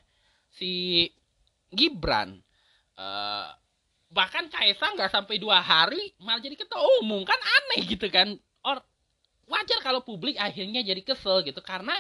Si 0.53 1.07
Gibran. 1.71 2.43
Uh, 2.99 3.47
bahkan 4.11 4.51
Kaisang 4.51 4.99
nggak 4.99 5.13
sampai 5.13 5.39
dua 5.39 5.63
hari 5.63 6.11
malah 6.19 6.43
jadi 6.43 6.59
ketua 6.59 6.83
umum. 6.99 7.23
Kan 7.23 7.39
aneh 7.39 7.87
gitu 7.87 8.05
kan. 8.11 8.35
Or 8.61 8.83
wajar 9.47 9.79
kalau 9.79 10.03
publik 10.03 10.35
akhirnya 10.35 10.83
jadi 10.83 10.99
kesel 10.99 11.41
gitu. 11.47 11.63
Karena 11.63 11.95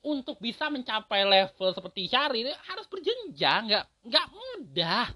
untuk 0.00 0.38
bisa 0.40 0.72
mencapai 0.72 1.26
level 1.28 1.70
seperti 1.76 2.08
Syari 2.08 2.48
harus 2.72 2.86
berjenjang. 2.88 3.68
Nggak 3.68 3.84
nggak 4.06 4.26
mudah. 4.32 5.06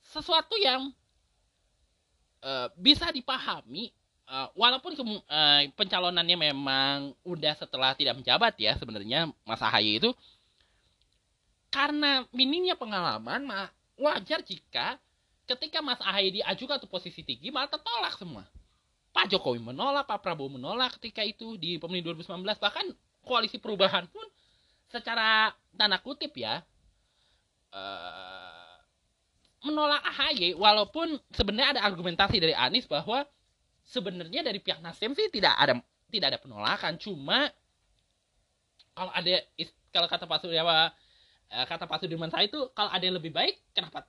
Sesuatu 0.00 0.54
yang 0.60 0.94
uh, 2.42 2.68
bisa 2.76 3.08
dipahami 3.14 3.94
uh, 4.28 4.50
walaupun 4.58 4.92
uh, 4.98 5.62
pencalonannya 5.78 6.36
memang 6.36 7.16
udah 7.22 7.54
setelah 7.56 7.94
tidak 7.96 8.18
menjabat 8.18 8.54
ya 8.58 8.76
sebenarnya 8.76 9.30
Mas 9.46 9.62
Ahaye 9.62 10.02
itu 10.02 10.10
karena 11.72 12.28
minimnya 12.36 12.76
pengalaman 12.76 13.48
wajar 13.96 14.44
jika 14.44 15.00
ketika 15.48 15.80
Mas 15.80 15.98
Ahaye 16.04 16.42
diajukan 16.42 16.78
ke 16.78 16.86
posisi 16.86 17.24
tinggi 17.24 17.48
malah 17.48 17.70
tertolak 17.72 18.14
semua. 18.20 18.44
Pak 19.12 19.28
Jokowi 19.28 19.60
menolak, 19.60 20.08
Pak 20.08 20.24
Prabowo 20.24 20.56
menolak 20.56 20.96
ketika 20.96 21.20
itu 21.20 21.60
di 21.60 21.76
pemilu 21.76 22.16
2019 22.16 22.48
bahkan 22.56 22.86
koalisi 23.20 23.60
perubahan 23.60 24.08
pun 24.08 24.24
secara 24.88 25.52
tanda 25.76 26.00
kutip 26.00 26.32
ya 26.36 26.64
menolak 29.62 30.02
AHY 30.02 30.58
walaupun 30.58 31.18
sebenarnya 31.30 31.78
ada 31.78 31.82
argumentasi 31.86 32.42
dari 32.42 32.54
Anies 32.54 32.86
bahwa 32.90 33.22
sebenarnya 33.86 34.42
dari 34.42 34.58
pihak 34.58 34.82
Nasdem 34.82 35.14
sih 35.14 35.30
tidak 35.30 35.54
ada 35.54 35.78
tidak 36.10 36.34
ada 36.34 36.38
penolakan. 36.42 36.98
Cuma 36.98 37.48
kalau 38.92 39.12
ada 39.14 39.40
kalau 39.94 40.06
kata 40.10 40.24
Pak 40.26 40.38
Surya 40.42 40.62
eh, 41.48 41.64
kata 41.66 41.84
Pak 41.86 41.98
Sudirman 42.02 42.28
saya 42.28 42.50
itu 42.50 42.58
kalau 42.74 42.90
ada 42.90 43.04
yang 43.04 43.16
lebih 43.16 43.32
baik 43.32 43.56
kenapa 43.72 44.04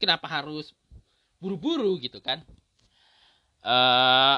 kenapa 0.00 0.26
harus 0.26 0.72
buru-buru 1.38 2.00
gitu 2.00 2.18
kan? 2.24 2.40
Uh, 3.64 4.36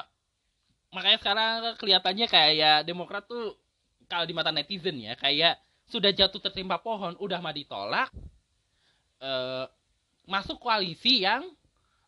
makanya 0.95 1.19
sekarang 1.19 1.55
kelihatannya 1.83 2.27
kayak 2.31 2.79
Demokrat 2.87 3.27
tuh 3.27 3.59
kalau 4.07 4.23
di 4.23 4.31
mata 4.31 4.55
netizen 4.55 5.03
ya 5.03 5.19
kayak 5.19 5.59
sudah 5.91 6.15
jatuh 6.15 6.39
tertimpa 6.39 6.79
pohon 6.79 7.19
udah 7.19 7.43
mah 7.43 7.55
ditolak 7.55 8.11
uh, 9.19 9.67
masuk 10.27 10.59
koalisi 10.59 11.23
yang 11.23 11.47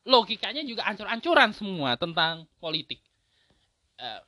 logikanya 0.03 0.66
juga 0.66 0.85
ancur-ancuran 0.91 1.55
semua 1.55 1.95
tentang 1.95 2.45
politik. 2.59 2.99
Uh, 3.99 4.23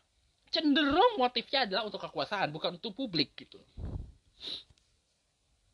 cenderung 0.51 1.19
motifnya 1.19 1.67
adalah 1.67 1.87
untuk 1.87 2.03
kekuasaan 2.03 2.51
bukan 2.51 2.79
untuk 2.79 2.95
publik 2.95 3.35
gitu. 3.39 3.59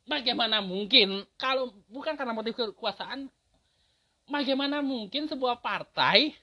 Bagaimana 0.06 0.62
mungkin 0.62 1.24
kalau 1.34 1.74
bukan 1.90 2.14
karena 2.14 2.30
motif 2.36 2.54
kekuasaan 2.54 3.26
bagaimana 4.30 4.78
mungkin 4.84 5.26
sebuah 5.26 5.58
partai 5.58 6.36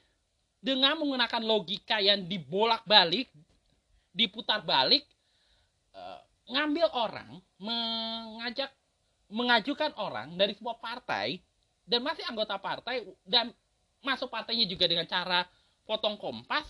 dengan 0.63 0.95
menggunakan 0.99 1.43
logika 1.43 1.99
yang 1.99 2.24
dibolak-balik, 2.28 3.28
diputar-balik, 4.15 5.03
uh, 5.95 6.19
ngambil 6.47 6.88
orang, 6.95 7.30
mengajak, 7.59 8.71
mengajukan 9.32 9.91
orang 9.99 10.36
dari 10.36 10.55
sebuah 10.55 10.80
partai 10.80 11.39
dan 11.84 11.99
masih 12.03 12.23
anggota 12.27 12.55
partai 12.59 13.03
dan 13.27 13.51
masuk 14.03 14.27
partainya 14.31 14.67
juga 14.67 14.88
dengan 14.88 15.07
cara 15.07 15.47
potong 15.88 16.19
kompas. 16.19 16.67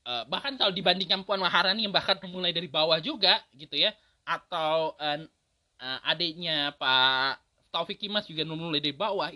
Uh, 0.00 0.24
bahkan 0.32 0.56
kalau 0.56 0.72
dibandingkan 0.72 1.20
Puan 1.28 1.38
Maharani 1.38 1.84
yang 1.84 1.92
bahkan 1.92 2.16
memulai 2.24 2.56
dari 2.56 2.66
bawah 2.66 2.96
juga 3.04 3.36
gitu 3.52 3.76
ya, 3.76 3.92
atau 4.24 4.96
uh, 4.96 5.20
adiknya 6.08 6.72
Pak 6.80 7.40
Taufik 7.68 8.00
Kimas 8.00 8.24
juga 8.24 8.44
memulai 8.48 8.80
dari 8.80 8.96
bawah. 8.96 9.28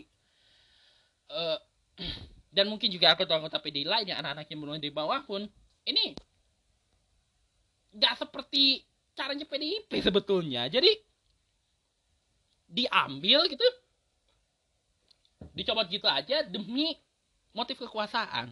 Dan 2.55 2.70
mungkin 2.70 2.87
juga 2.87 3.11
aku 3.14 3.26
tahu 3.26 3.51
PDI 3.51 3.82
lainnya 3.82 4.14
anak-anak 4.22 4.47
yang 4.47 4.61
mulai 4.62 4.78
dari 4.78 4.95
bawah 4.95 5.26
pun 5.26 5.43
ini 5.82 6.14
nggak 7.95 8.14
seperti 8.14 8.87
caranya 9.14 9.47
PDIP 9.47 9.91
sebetulnya. 9.99 10.66
Jadi 10.70 10.91
diambil 12.75 13.47
gitu 13.47 13.62
dicopot 15.55 15.87
gitu 15.87 16.11
aja 16.11 16.43
demi 16.43 16.99
motif 17.55 17.79
kekuasaan. 17.79 18.51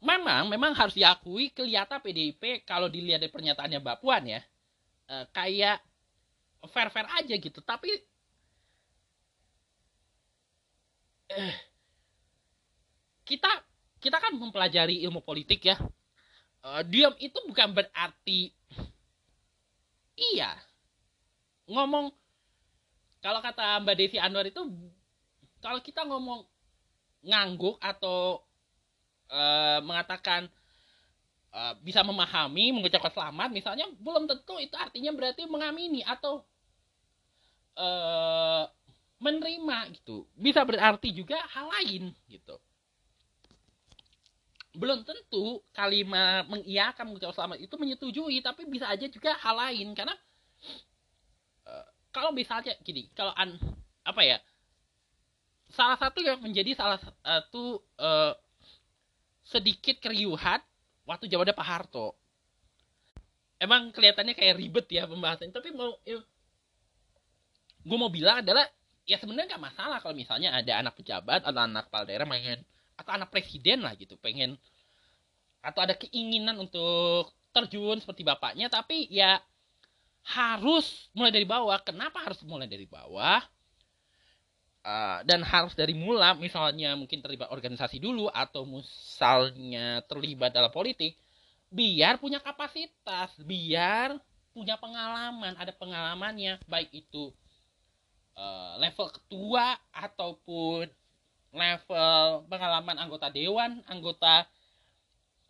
Memang 0.00 0.48
memang 0.48 0.72
harus 0.72 0.96
diakui 0.96 1.52
kelihatan 1.52 2.00
PDIP 2.00 2.64
kalau 2.64 2.88
dilihat 2.88 3.20
dari 3.20 3.34
pernyataannya 3.34 3.82
Mbak 3.84 3.98
Puan 4.00 4.24
ya 4.24 4.40
eh, 5.12 5.24
kayak 5.36 5.84
fair 6.72 6.88
fair 6.88 7.06
aja 7.12 7.34
gitu. 7.36 7.60
Tapi 7.60 7.92
eh, 11.36 11.54
kita 13.28 13.50
kita 14.00 14.16
kan 14.16 14.32
mempelajari 14.38 15.04
ilmu 15.04 15.20
politik 15.20 15.60
ya. 15.68 15.76
Uh, 16.58 16.82
diam 16.82 17.14
itu 17.22 17.38
bukan 17.46 17.70
berarti 17.70 18.50
iya 20.18 20.58
ngomong 21.70 22.10
kalau 23.18 23.42
kata 23.42 23.82
Mbak 23.82 23.96
Desi 23.98 24.18
Anwar 24.18 24.46
itu 24.46 24.62
kalau 25.58 25.82
kita 25.82 26.06
ngomong 26.06 26.46
ngangguk 27.26 27.76
atau 27.82 28.40
uh, 29.30 29.78
mengatakan 29.82 30.46
uh, 31.50 31.74
bisa 31.82 32.06
memahami 32.06 32.70
mengucapkan 32.70 33.10
selamat 33.10 33.50
misalnya 33.50 33.90
belum 33.98 34.30
tentu 34.30 34.54
itu 34.62 34.74
artinya 34.78 35.10
berarti 35.10 35.50
mengamini 35.50 36.06
atau 36.06 36.46
uh, 37.78 38.64
menerima 39.18 39.78
gitu. 39.98 40.26
Bisa 40.38 40.62
berarti 40.62 41.10
juga 41.10 41.38
hal 41.54 41.66
lain 41.78 42.14
gitu. 42.30 42.56
Belum 44.78 45.02
tentu 45.02 45.58
kalimat 45.74 46.46
mengiyakan 46.46 47.10
mengucap 47.10 47.34
selamat 47.34 47.58
itu 47.58 47.74
menyetujui 47.74 48.38
tapi 48.46 48.62
bisa 48.70 48.86
aja 48.86 49.10
juga 49.10 49.34
hal 49.42 49.58
lain. 49.58 49.90
Karena 49.94 50.14
kalau 52.20 52.34
misalnya 52.34 52.74
gini 52.82 53.10
kalau 53.14 53.30
an 53.34 53.54
apa 54.02 54.22
ya 54.24 54.38
salah 55.72 56.00
satu 56.00 56.24
yang 56.24 56.40
menjadi 56.40 56.72
salah 56.72 56.98
satu 57.00 57.84
uh, 58.00 58.32
sedikit 59.44 60.00
keriuhan 60.00 60.60
waktu 61.08 61.24
jawabannya 61.28 61.56
Pak 61.56 61.68
Harto. 61.68 62.16
Emang 63.58 63.90
kelihatannya 63.90 64.36
kayak 64.38 64.54
ribet 64.60 64.86
ya 64.92 65.08
pembahasannya 65.08 65.50
tapi 65.50 65.74
mau 65.74 65.96
ya, 66.06 66.22
gue 67.82 67.98
mau 67.98 68.12
bilang 68.12 68.44
adalah 68.44 68.62
ya 69.08 69.18
sebenarnya 69.18 69.56
nggak 69.56 69.64
masalah 69.72 69.98
kalau 69.98 70.14
misalnya 70.14 70.54
ada 70.54 70.78
anak 70.78 70.94
pejabat 70.94 71.42
atau 71.42 71.60
anak 71.64 71.90
kepala 71.90 72.04
daerah 72.06 72.28
pengen 72.28 72.60
atau 72.94 73.10
anak 73.16 73.28
presiden 73.34 73.82
lah 73.82 73.98
gitu 73.98 74.14
pengen 74.20 74.54
atau 75.58 75.80
ada 75.82 75.98
keinginan 75.98 76.54
untuk 76.60 77.34
terjun 77.50 77.98
seperti 77.98 78.22
bapaknya 78.22 78.70
tapi 78.70 79.10
ya 79.10 79.42
harus 80.28 81.08
mulai 81.16 81.32
dari 81.32 81.48
bawah. 81.48 81.80
Kenapa 81.80 82.20
harus 82.20 82.40
mulai 82.44 82.68
dari 82.68 82.84
bawah? 82.84 83.40
Uh, 84.84 85.20
dan 85.26 85.42
harus 85.42 85.74
dari 85.74 85.92
mula 85.92 86.32
misalnya 86.38 86.94
mungkin 86.94 87.20
terlibat 87.20 87.50
organisasi 87.50 87.98
dulu 87.98 88.30
atau 88.30 88.64
misalnya 88.64 90.00
terlibat 90.06 90.54
dalam 90.54 90.70
politik 90.72 91.18
biar 91.68 92.16
punya 92.16 92.40
kapasitas 92.40 93.36
biar 93.42 94.16
punya 94.54 94.80
pengalaman 94.80 95.52
ada 95.60 95.74
pengalamannya 95.76 96.62
baik 96.64 96.88
itu 96.94 97.34
Eh, 98.38 98.74
level 98.78 99.10
ketua 99.10 99.74
ataupun 99.90 100.86
level 101.50 102.46
pengalaman 102.46 102.94
anggota 102.94 103.34
dewan, 103.34 103.82
anggota 103.90 104.46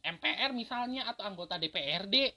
MPR 0.00 0.56
misalnya 0.56 1.04
atau 1.04 1.28
anggota 1.28 1.60
DPRD 1.60 2.32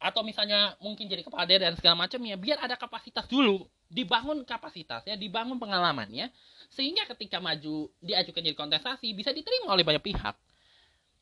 atau 0.00 0.24
misalnya 0.24 0.74
mungkin 0.80 1.06
jadi 1.06 1.20
kepala 1.20 1.44
daerah 1.44 1.70
dan 1.70 1.76
segala 1.78 1.94
macamnya 1.94 2.34
biar 2.34 2.58
ada 2.64 2.74
kapasitas 2.74 3.28
dulu 3.28 3.68
dibangun 3.86 4.42
kapasitasnya 4.48 5.14
dibangun 5.14 5.60
pengalamannya 5.60 6.32
sehingga 6.72 7.04
ketika 7.14 7.42
maju 7.42 7.90
diajukan 8.00 8.40
jadi 8.40 8.56
kontestasi 8.56 9.12
bisa 9.12 9.34
diterima 9.34 9.74
oleh 9.74 9.82
banyak 9.82 10.02
pihak. 10.02 10.34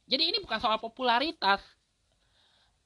Jadi 0.09 0.23
ini 0.33 0.39
bukan 0.41 0.57
soal 0.61 0.81
popularitas. 0.81 1.61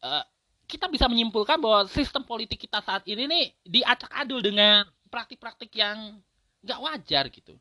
Uh, 0.02 0.26
kita 0.66 0.90
bisa 0.90 1.06
menyimpulkan 1.06 1.58
bahwa 1.60 1.86
sistem 1.86 2.26
politik 2.26 2.58
kita 2.66 2.82
saat 2.82 3.06
ini 3.06 3.28
nih 3.28 3.46
diacak 3.62 4.10
adul 4.14 4.42
dengan 4.42 4.86
praktik-praktik 5.10 5.70
yang 5.78 6.18
nggak 6.62 6.80
wajar 6.82 7.24
gitu. 7.30 7.54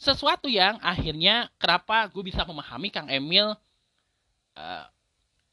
Sesuatu 0.00 0.48
yang 0.48 0.80
akhirnya 0.80 1.48
kenapa 1.60 2.08
gue 2.08 2.24
bisa 2.24 2.44
memahami 2.44 2.88
Kang 2.88 3.08
Emil 3.08 3.52
uh, 4.56 4.84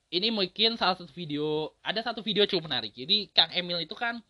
ini 0.08 0.32
mungkin 0.32 0.80
salah 0.80 0.96
satu 0.96 1.12
video 1.12 1.76
ada 1.84 2.00
satu 2.00 2.24
video 2.24 2.48
cukup 2.48 2.72
menarik. 2.72 2.96
Jadi 2.96 3.28
Kang 3.36 3.52
Emil 3.52 3.84
itu 3.84 3.96
kan 3.96 4.24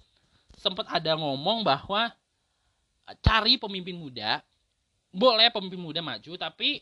sempat 0.57 0.89
ada 0.89 1.13
ngomong 1.13 1.61
bahwa 1.61 2.09
uh, 3.05 3.15
cari 3.21 3.61
pemimpin 3.61 3.97
muda. 3.97 4.41
Boleh 5.13 5.53
pemimpin 5.53 5.81
muda 5.81 6.01
maju 6.01 6.33
tapi 6.37 6.81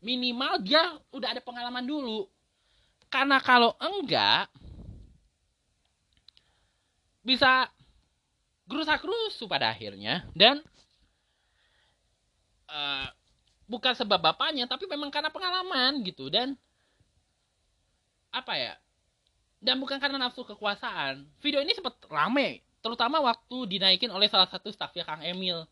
minimal 0.00 0.60
dia 0.64 0.80
udah 1.12 1.36
ada 1.36 1.40
pengalaman 1.44 1.84
dulu. 1.84 2.28
Karena 3.12 3.38
kalau 3.44 3.76
enggak 3.78 4.48
bisa 7.24 7.68
gerusak 8.64 9.04
gerusu 9.04 9.44
pada 9.44 9.68
akhirnya. 9.68 10.24
Dan 10.32 10.64
uh, 12.72 13.08
bukan 13.68 13.92
sebab 13.92 14.16
bapaknya 14.16 14.64
tapi 14.64 14.88
memang 14.88 15.12
karena 15.12 15.28
pengalaman 15.28 16.00
gitu. 16.08 16.32
Dan 16.32 16.56
apa 18.34 18.58
ya 18.58 18.74
dan 19.64 19.80
bukan 19.80 19.96
karena 19.96 20.20
nafsu 20.20 20.44
kekuasaan. 20.44 21.24
Video 21.40 21.64
ini 21.64 21.72
sempat 21.72 21.96
rame 22.12 22.60
terutama 22.84 23.16
waktu 23.24 23.64
dinaikin 23.64 24.12
oleh 24.12 24.28
salah 24.28 24.44
satu 24.44 24.68
stafnya 24.68 25.08
Kang 25.08 25.24
Emil. 25.24 25.64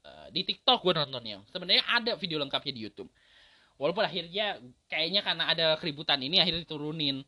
Uh, 0.00 0.28
di 0.32 0.44
TikTok 0.44 0.84
gue 0.84 0.92
nontonnya. 0.92 1.40
Sebenarnya 1.48 1.84
ada 1.88 2.12
video 2.20 2.36
lengkapnya 2.36 2.72
di 2.72 2.84
YouTube. 2.84 3.08
Walaupun 3.80 4.04
akhirnya 4.04 4.60
kayaknya 4.88 5.24
karena 5.24 5.44
ada 5.48 5.66
keributan 5.80 6.20
ini 6.20 6.36
akhirnya 6.36 6.68
diturunin. 6.68 7.24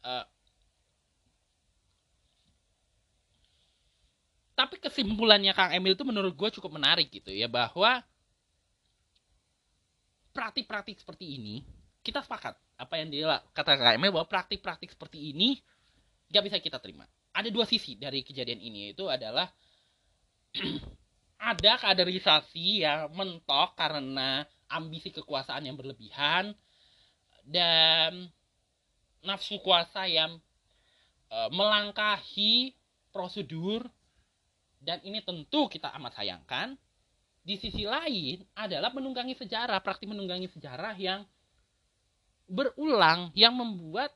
Uh, 0.00 0.24
tapi 4.56 4.80
kesimpulannya 4.80 5.52
Kang 5.52 5.76
Emil 5.76 5.92
itu 5.92 6.04
menurut 6.08 6.32
gue 6.32 6.48
cukup 6.56 6.80
menarik 6.80 7.12
gitu 7.12 7.32
ya 7.32 7.48
bahwa 7.52 8.00
praktik-praktik 10.32 11.00
seperti 11.00 11.36
ini 11.36 11.64
kita 12.00 12.24
sepakat. 12.24 12.56
Apa 12.80 12.96
yang 12.96 13.12
dia 13.12 13.40
kata 13.52 13.76
KML 13.76 14.12
bahwa 14.12 14.26
praktik-praktik 14.28 14.96
seperti 14.96 15.32
ini 15.32 15.60
gak 16.32 16.44
bisa 16.48 16.56
kita 16.58 16.80
terima. 16.80 17.04
Ada 17.30 17.52
dua 17.52 17.68
sisi 17.68 17.94
dari 18.00 18.24
kejadian 18.24 18.58
ini 18.58 18.96
itu 18.96 19.06
adalah 19.06 19.46
ada 21.52 21.72
kaderisasi 21.80 22.84
yang 22.84 23.12
mentok 23.16 23.76
karena 23.76 24.44
ambisi 24.70 25.10
kekuasaan 25.10 25.66
yang 25.66 25.76
berlebihan 25.76 26.52
dan 27.44 28.28
nafsu 29.24 29.60
kuasa 29.60 30.04
yang 30.06 30.36
e, 31.28 31.38
melangkahi 31.52 32.76
prosedur 33.10 33.84
dan 34.80 35.00
ini 35.04 35.20
tentu 35.20 35.68
kita 35.68 35.92
amat 36.00 36.20
sayangkan. 36.20 36.76
Di 37.40 37.56
sisi 37.56 37.88
lain 37.88 38.44
adalah 38.52 38.92
menunggangi 38.92 39.32
sejarah, 39.32 39.80
praktik 39.80 40.12
menunggangi 40.12 40.48
sejarah 40.52 40.92
yang 41.00 41.24
berulang 42.50 43.30
yang 43.38 43.54
membuat 43.54 44.10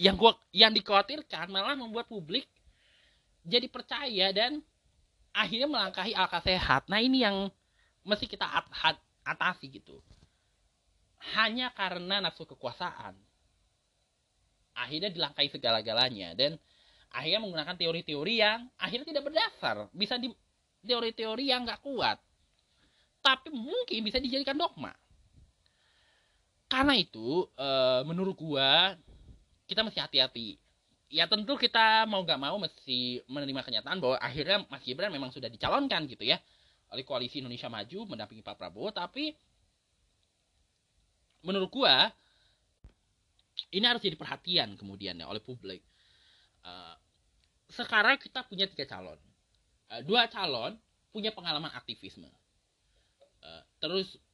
yang 0.00 0.16
gua 0.16 0.32
yang 0.54 0.72
dikhawatirkan 0.72 1.52
malah 1.52 1.76
membuat 1.76 2.08
publik 2.08 2.48
jadi 3.44 3.68
percaya 3.68 4.32
dan 4.32 4.64
akhirnya 5.32 5.68
melangkahi 5.68 6.12
akal 6.16 6.40
sehat. 6.42 6.88
Nah, 6.88 7.00
ini 7.00 7.24
yang 7.24 7.48
mesti 8.04 8.24
kita 8.24 8.44
at 8.44 8.96
atasi 9.24 9.68
gitu. 9.68 10.00
Hanya 11.36 11.72
karena 11.76 12.24
nafsu 12.24 12.48
kekuasaan. 12.48 13.16
Akhirnya 14.78 15.10
dilangkahi 15.10 15.50
segala-galanya 15.50 16.38
dan 16.38 16.54
akhirnya 17.10 17.40
menggunakan 17.42 17.76
teori-teori 17.76 18.34
yang 18.38 18.68
akhirnya 18.78 19.06
tidak 19.10 19.24
berdasar 19.26 19.76
bisa 19.96 20.20
di 20.20 20.30
teori-teori 20.84 21.50
yang 21.50 21.64
nggak 21.64 21.82
kuat 21.82 22.20
tapi 23.24 23.50
mungkin 23.50 24.04
bisa 24.04 24.20
dijadikan 24.20 24.54
dogma 24.54 24.92
karena 26.68 26.94
itu 26.94 27.48
e, 27.56 27.68
menurut 28.04 28.36
gua 28.36 28.94
kita 29.68 29.80
mesti 29.80 29.98
hati-hati 30.00 30.60
ya 31.08 31.24
tentu 31.24 31.56
kita 31.56 32.04
mau 32.04 32.20
nggak 32.22 32.40
mau 32.40 32.56
mesti 32.60 33.24
menerima 33.24 33.64
kenyataan 33.64 33.98
bahwa 33.98 34.16
akhirnya 34.20 34.64
Mas 34.68 34.84
Gibran 34.84 35.08
memang 35.08 35.32
sudah 35.32 35.48
dicalonkan 35.48 36.04
gitu 36.04 36.28
ya 36.28 36.36
oleh 36.92 37.04
koalisi 37.04 37.40
Indonesia 37.40 37.72
Maju 37.72 38.12
mendampingi 38.12 38.44
Pak 38.44 38.56
Prabowo 38.60 38.92
tapi 38.92 39.32
menurut 41.44 41.72
gua 41.72 42.12
ini 43.72 43.84
harus 43.88 44.04
jadi 44.04 44.14
perhatian 44.14 44.76
kemudian 44.76 45.16
ya 45.16 45.26
oleh 45.26 45.40
publik 45.40 45.80
Eh, 46.68 46.96
sekarang 47.68 48.16
kita 48.16 48.44
punya 48.48 48.64
tiga 48.68 48.88
calon. 48.88 49.18
Uh, 49.88 50.04
dua 50.04 50.28
calon 50.28 50.76
punya 51.12 51.32
pengalaman 51.32 51.72
aktivisme. 51.72 52.28
Uh, 53.40 53.62
terus 53.80 54.08
uh, 54.16 54.27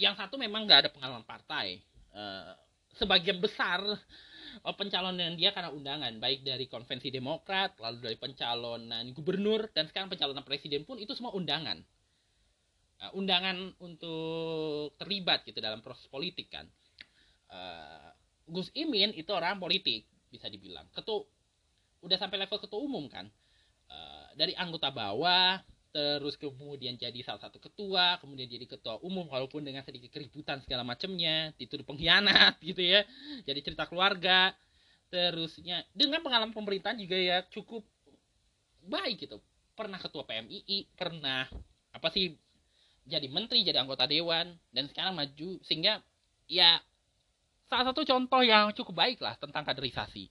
yang 0.00 0.16
satu 0.16 0.40
memang 0.40 0.64
nggak 0.64 0.88
ada 0.88 0.90
pengalaman 0.90 1.20
partai. 1.28 1.76
Uh, 2.16 2.56
sebagian 2.96 3.36
besar 3.36 3.84
uh, 3.84 4.74
pencalonan 4.74 5.36
dia 5.36 5.52
karena 5.52 5.68
undangan, 5.68 6.10
baik 6.16 6.40
dari 6.40 6.64
konvensi 6.64 7.12
Demokrat, 7.12 7.76
lalu 7.76 8.08
dari 8.08 8.16
pencalonan 8.16 9.12
gubernur 9.12 9.68
dan 9.76 9.84
sekarang 9.92 10.08
pencalonan 10.08 10.40
presiden 10.40 10.88
pun 10.88 10.96
itu 10.96 11.12
semua 11.12 11.36
undangan. 11.36 11.76
Uh, 13.04 13.12
undangan 13.20 13.76
untuk 13.84 14.96
terlibat 14.96 15.44
gitu 15.44 15.60
dalam 15.60 15.84
proses 15.84 16.08
politik 16.08 16.48
kan. 16.48 16.64
Gus 18.46 18.70
Imin 18.78 19.10
itu 19.14 19.30
orang 19.34 19.58
politik 19.58 20.06
bisa 20.30 20.46
dibilang. 20.46 20.86
Ketua 20.94 21.26
udah 22.06 22.16
sampai 22.16 22.38
level 22.46 22.62
ketua 22.62 22.78
umum 22.78 23.10
kan 23.10 23.26
dari 24.38 24.54
anggota 24.54 24.94
bawah 24.94 25.58
terus 25.90 26.38
kemudian 26.38 26.94
jadi 26.94 27.18
salah 27.26 27.42
satu 27.42 27.58
ketua 27.58 28.14
kemudian 28.22 28.46
jadi 28.46 28.62
ketua 28.62 29.02
umum 29.02 29.26
walaupun 29.26 29.66
dengan 29.66 29.82
sedikit 29.82 30.14
keributan 30.14 30.62
segala 30.62 30.86
macamnya 30.86 31.50
dituduh 31.58 31.82
pengkhianat 31.82 32.58
gitu 32.68 32.82
ya. 32.82 33.02
Jadi 33.42 33.60
cerita 33.66 33.90
keluarga 33.90 34.54
terusnya 35.10 35.82
dengan 35.90 36.22
pengalaman 36.22 36.54
pemerintahan 36.54 36.94
juga 36.98 37.18
ya 37.18 37.42
cukup 37.50 37.82
baik 38.86 39.26
gitu. 39.26 39.42
Pernah 39.74 39.98
ketua 39.98 40.22
PMII 40.22 40.94
pernah 40.94 41.50
apa 41.90 42.08
sih 42.14 42.30
jadi 43.10 43.26
menteri 43.26 43.66
jadi 43.66 43.82
anggota 43.82 44.06
dewan 44.06 44.54
dan 44.70 44.86
sekarang 44.86 45.18
maju 45.18 45.58
sehingga 45.66 45.98
ya 46.46 46.78
salah 47.66 47.90
satu 47.90 48.06
contoh 48.06 48.42
yang 48.46 48.70
cukup 48.74 48.94
baik 48.94 49.18
lah 49.18 49.34
tentang 49.38 49.66
kaderisasi 49.66 50.30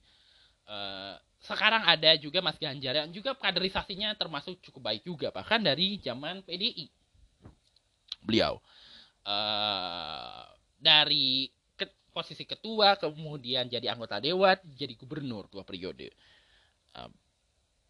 uh, 0.70 1.18
sekarang 1.42 1.82
ada 1.82 2.14
juga 2.20 2.38
Mas 2.38 2.56
Ganjar 2.60 2.94
yang 3.02 3.10
juga 3.10 3.34
kaderisasinya 3.34 4.14
termasuk 4.14 4.62
cukup 4.62 4.92
baik 4.92 5.02
juga 5.02 5.34
bahkan 5.34 5.58
dari 5.58 5.98
zaman 5.98 6.46
PDI 6.46 6.86
beliau 8.22 8.62
uh, 9.24 10.44
dari 10.76 11.48
ke, 11.76 11.88
posisi 12.12 12.44
ketua 12.48 12.96
kemudian 12.96 13.68
jadi 13.68 13.92
anggota 13.92 14.20
dewan 14.20 14.56
jadi 14.76 14.94
gubernur 14.96 15.48
dua 15.48 15.64
periode. 15.64 16.12
Uh, 16.96 17.08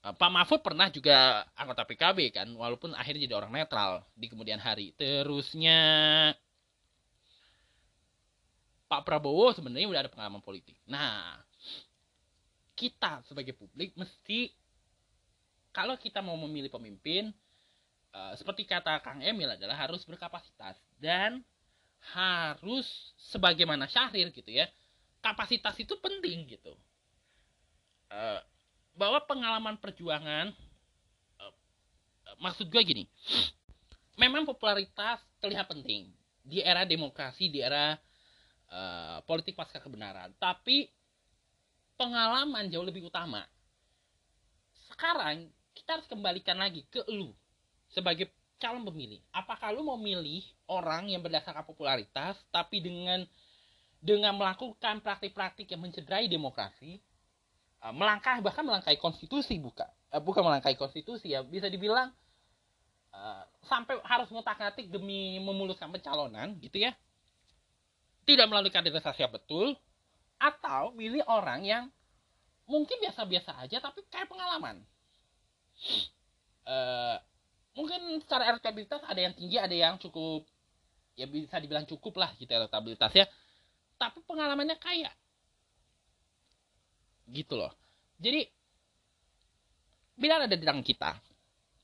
uh, 0.07 0.15
Pak 0.15 0.31
Mahfud 0.31 0.61
pernah 0.63 0.91
juga 0.91 1.47
anggota 1.55 1.87
PKB 1.87 2.19
kan 2.35 2.49
walaupun 2.55 2.95
akhirnya 2.95 3.27
jadi 3.31 3.37
orang 3.39 3.53
netral 3.55 4.03
di 4.15 4.27
kemudian 4.27 4.59
hari. 4.63 4.95
Terusnya 4.99 5.79
Pak 8.91 9.07
Prabowo 9.07 9.55
sebenarnya 9.55 9.87
udah 9.87 10.01
ada 10.07 10.11
pengalaman 10.11 10.43
politik. 10.43 10.75
Nah 10.91 11.39
kita 12.81 13.21
sebagai 13.29 13.53
publik 13.53 13.93
mesti 13.93 14.49
kalau 15.77 16.01
kita 16.01 16.25
mau 16.25 16.41
memilih 16.41 16.73
pemimpin 16.73 17.29
uh, 18.17 18.33
seperti 18.41 18.65
kata 18.65 19.05
Kang 19.05 19.21
Emil 19.21 19.53
adalah 19.53 19.77
harus 19.77 20.01
berkapasitas 20.09 20.81
dan 20.97 21.45
harus 22.17 22.89
sebagaimana 23.29 23.85
Syahrir 23.85 24.33
gitu 24.33 24.49
ya 24.49 24.65
kapasitas 25.21 25.77
itu 25.77 25.93
penting 26.01 26.49
gitu. 26.49 26.73
Uh, 28.09 28.41
bahwa 28.97 29.21
pengalaman 29.29 29.77
perjuangan 29.77 30.51
uh, 31.39 31.55
maksud 32.41 32.67
gue 32.73 32.83
gini 32.83 33.05
memang 34.19 34.43
popularitas 34.49 35.21
terlihat 35.39 35.71
penting 35.71 36.11
di 36.43 36.65
era 36.65 36.83
demokrasi 36.89 37.53
di 37.53 37.61
era 37.63 37.95
uh, 38.73 39.19
politik 39.29 39.55
pasca 39.55 39.79
kebenaran. 39.79 40.35
Tapi 40.41 40.89
pengalaman 42.01 42.73
jauh 42.73 42.85
lebih 42.89 43.13
utama. 43.13 43.45
Sekarang 44.89 45.53
kita 45.77 46.01
harus 46.01 46.09
kembalikan 46.09 46.57
lagi 46.57 46.89
ke 46.89 47.05
lu 47.13 47.37
sebagai 47.93 48.33
calon 48.57 48.89
pemilih. 48.89 49.21
Apakah 49.37 49.77
lu 49.77 49.85
mau 49.85 50.01
milih 50.01 50.41
orang 50.73 51.13
yang 51.13 51.21
berdasarkan 51.21 51.69
popularitas 51.69 52.41
tapi 52.49 52.81
dengan 52.81 53.29
dengan 54.01 54.33
melakukan 54.33 55.05
praktik-praktik 55.05 55.69
yang 55.69 55.85
mencederai 55.85 56.25
demokrasi, 56.25 57.05
uh, 57.85 57.93
melangkah 57.93 58.41
bahkan 58.41 58.65
melangkahi 58.65 58.97
konstitusi 59.01 59.61
bukan 59.61 59.89
uh, 60.13 60.23
bukan 60.23 60.45
melangkahi 60.45 60.77
konstitusi 60.77 61.33
ya 61.33 61.45
bisa 61.45 61.67
dibilang 61.69 62.13
uh, 63.13 63.43
sampai 63.67 63.99
harus 64.05 64.29
ngotak-ngatik 64.29 64.89
demi 64.93 65.41
memuluskan 65.41 65.89
pencalonan 65.91 66.57
gitu 66.61 66.81
ya 66.81 66.93
tidak 68.29 68.47
melalui 68.47 68.71
kaderisasi 68.71 69.25
yang 69.25 69.33
betul 69.33 69.75
atau 70.41 70.97
milih 70.97 71.21
orang 71.29 71.61
yang 71.69 71.85
mungkin 72.65 72.97
biasa-biasa 73.05 73.61
aja 73.61 73.77
tapi 73.85 74.01
kayak 74.09 74.33
pengalaman. 74.33 74.81
Uh, 76.65 77.17
mungkin 77.77 78.01
secara 78.25 78.49
elektabilitas 78.49 79.05
ada 79.05 79.21
yang 79.21 79.35
tinggi 79.37 79.57
ada 79.61 79.77
yang 79.77 79.95
cukup 80.01 80.49
ya 81.19 81.29
bisa 81.29 81.61
dibilang 81.61 81.85
cukup 81.85 82.17
lah 82.17 82.33
gitu 82.41 82.49
elektabilitasnya. 82.49 83.29
Tapi 84.01 84.25
pengalamannya 84.25 84.81
kayak 84.81 85.13
gitu 87.29 87.61
loh. 87.61 87.77
Jadi 88.17 88.49
bila 90.17 90.41
ada 90.41 90.57
di 90.57 90.65
tangan 90.65 90.85
kita 90.85 91.11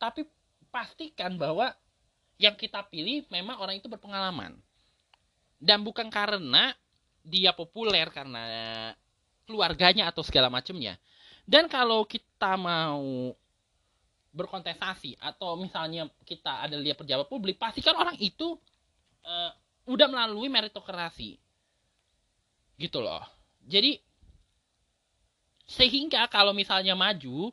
tapi 0.00 0.24
pastikan 0.72 1.36
bahwa 1.36 1.72
yang 2.36 2.56
kita 2.56 2.84
pilih 2.88 3.24
memang 3.28 3.60
orang 3.60 3.76
itu 3.76 3.88
berpengalaman. 3.88 4.56
Dan 5.56 5.84
bukan 5.84 6.12
karena 6.12 6.76
dia 7.26 7.50
populer 7.50 8.06
karena 8.14 8.42
keluarganya 9.42 10.06
atau 10.10 10.22
segala 10.22 10.46
macamnya 10.46 10.94
dan 11.46 11.70
kalau 11.70 12.02
kita 12.06 12.58
mau 12.58 13.34
berkontestasi 14.36 15.16
atau 15.16 15.56
misalnya 15.56 16.10
kita 16.28 16.68
ada 16.68 16.76
lihat 16.76 17.00
pejabat 17.00 17.24
publik 17.30 17.56
pastikan 17.56 17.96
orang 17.96 18.18
itu 18.20 18.58
uh, 19.24 19.50
udah 19.88 20.10
melalui 20.10 20.52
meritokrasi. 20.52 21.40
Gitu 22.76 22.98
loh. 23.00 23.24
Jadi 23.64 23.96
sehingga 25.66 26.28
kalau 26.28 26.52
misalnya 26.52 26.92
maju 26.94 27.50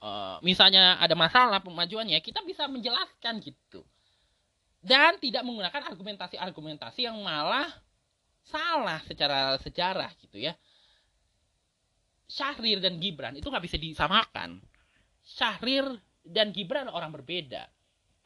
uh, 0.00 0.40
misalnya 0.40 0.96
ada 0.98 1.14
masalah 1.14 1.60
pemajuannya 1.60 2.18
kita 2.24 2.40
bisa 2.46 2.64
menjelaskan 2.70 3.42
gitu. 3.44 3.84
Dan 4.80 5.18
tidak 5.18 5.42
menggunakan 5.42 5.92
argumentasi-argumentasi 5.92 7.10
yang 7.10 7.18
malah 7.18 7.66
salah 8.46 9.02
secara 9.04 9.58
sejarah 9.60 10.10
gitu 10.22 10.38
ya. 10.38 10.54
Syahrir 12.26 12.82
dan 12.82 12.98
Gibran 12.98 13.38
itu 13.38 13.46
nggak 13.46 13.64
bisa 13.64 13.78
disamakan. 13.78 14.58
Syahrir 15.22 15.86
dan 16.26 16.50
Gibran 16.50 16.90
orang 16.90 17.14
berbeda. 17.14 17.70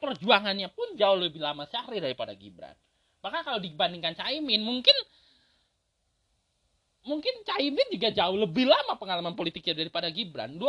Perjuangannya 0.01 0.73
pun 0.73 0.97
jauh 0.97 1.17
lebih 1.17 1.41
lama 1.41 1.69
Syahrir 1.69 2.01
daripada 2.01 2.33
Gibran. 2.33 2.73
Bahkan 3.21 3.41
kalau 3.45 3.59
dibandingkan 3.61 4.17
Caimin 4.17 4.65
mungkin 4.65 4.97
mungkin 7.05 7.33
Caimin 7.45 7.87
juga 7.93 8.09
jauh 8.09 8.37
lebih 8.37 8.65
lama 8.65 8.97
pengalaman 8.97 9.37
politiknya 9.37 9.77
daripada 9.77 10.09
Gibran. 10.09 10.57
25 10.57 10.65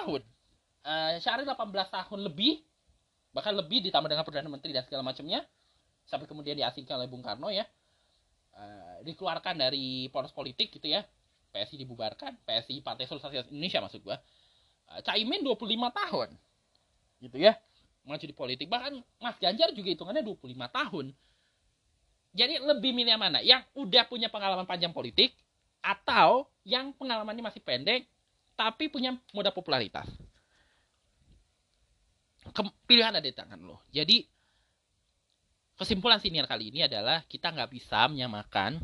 tahun. 0.00 0.20
Uh, 0.80 1.20
Syahrir 1.20 1.44
18 1.44 1.68
tahun 1.68 2.20
lebih 2.24 2.64
bahkan 3.30 3.54
lebih 3.54 3.84
ditambah 3.84 4.08
dengan 4.10 4.24
perdana 4.26 4.48
menteri 4.50 4.74
dan 4.74 4.82
segala 4.88 5.06
macamnya 5.06 5.44
sampai 6.08 6.26
kemudian 6.26 6.56
diasingkan 6.56 6.98
oleh 6.98 7.08
Bung 7.12 7.22
Karno 7.22 7.52
ya. 7.52 7.68
Uh, 8.56 8.89
dikeluarkan 9.04 9.56
dari 9.56 10.08
poros 10.12 10.32
politik 10.32 10.72
gitu 10.74 10.88
ya. 10.90 11.04
PSI 11.50 11.82
dibubarkan 11.82 12.38
PSI 12.46 12.78
Partai 12.78 13.10
Sosialis 13.10 13.50
Indonesia 13.50 13.82
maksud 13.82 14.00
gua. 14.06 14.16
Uh, 14.90 15.02
Caimin 15.02 15.42
25 15.42 15.66
tahun 15.90 16.28
gitu 17.20 17.36
ya. 17.36 17.58
Maju 18.06 18.24
di 18.24 18.36
politik. 18.36 18.66
Bahkan 18.70 18.92
Mas 19.20 19.36
Ganjar 19.36 19.74
juga 19.76 19.88
hitungannya 19.92 20.24
25 20.24 20.56
tahun. 20.70 21.06
Jadi 22.30 22.54
lebih 22.62 22.94
milih 22.94 23.18
mana? 23.18 23.42
Yang 23.42 23.66
udah 23.74 24.06
punya 24.06 24.30
pengalaman 24.30 24.64
panjang 24.64 24.94
politik 24.94 25.34
atau 25.82 26.46
yang 26.62 26.94
pengalamannya 26.94 27.42
masih 27.42 27.60
pendek 27.64 28.06
tapi 28.54 28.92
punya 28.92 29.16
modal 29.32 29.56
popularitas. 29.56 30.06
Pilihan 32.84 33.16
ada 33.16 33.24
di 33.24 33.32
tangan 33.32 33.60
lo. 33.60 33.80
Jadi 33.88 34.24
kesimpulan 35.80 36.20
senior 36.20 36.44
kali 36.44 36.68
ini 36.68 36.84
adalah 36.84 37.24
kita 37.24 37.48
nggak 37.48 37.72
bisa 37.72 38.04
menyamakan 38.12 38.76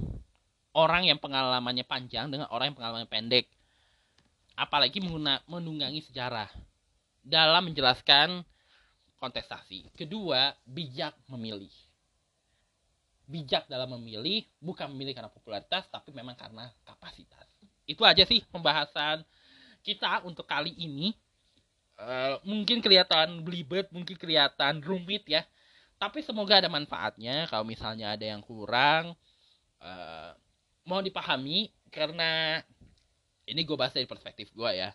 orang 0.72 1.04
yang 1.04 1.20
pengalamannya 1.20 1.84
panjang 1.84 2.32
dengan 2.32 2.48
orang 2.48 2.72
yang 2.72 2.76
pengalamannya 2.80 3.10
pendek. 3.12 3.44
Apalagi 4.56 5.04
menunggangi 5.44 6.00
sejarah 6.08 6.48
dalam 7.20 7.68
menjelaskan 7.68 8.40
kontestasi. 9.20 9.92
Kedua, 9.92 10.56
bijak 10.64 11.12
memilih 11.28 11.68
bijak 13.26 13.66
dalam 13.66 13.90
memilih 13.98 14.46
bukan 14.62 14.86
memilih 14.94 15.10
karena 15.10 15.26
popularitas 15.26 15.82
tapi 15.90 16.14
memang 16.14 16.38
karena 16.38 16.70
kapasitas 16.86 17.42
itu 17.82 17.98
aja 18.06 18.22
sih 18.22 18.38
pembahasan 18.54 19.26
kita 19.82 20.22
untuk 20.22 20.46
kali 20.46 20.70
ini 20.78 21.10
uh, 21.98 22.38
mungkin 22.46 22.78
kelihatan 22.78 23.42
belibet 23.42 23.90
mungkin 23.90 24.14
kelihatan 24.14 24.78
rumit 24.78 25.26
ya 25.26 25.42
tapi 25.96 26.20
semoga 26.20 26.60
ada 26.60 26.68
manfaatnya 26.68 27.48
kalau 27.48 27.64
misalnya 27.64 28.16
ada 28.16 28.24
yang 28.24 28.44
kurang 28.44 29.16
uh, 29.80 30.30
mau 30.84 31.00
dipahami 31.00 31.72
karena 31.88 32.60
ini 33.48 33.60
gue 33.64 33.76
bahas 33.78 33.96
dari 33.96 34.04
perspektif 34.04 34.52
gue 34.52 34.70
ya 34.76 34.90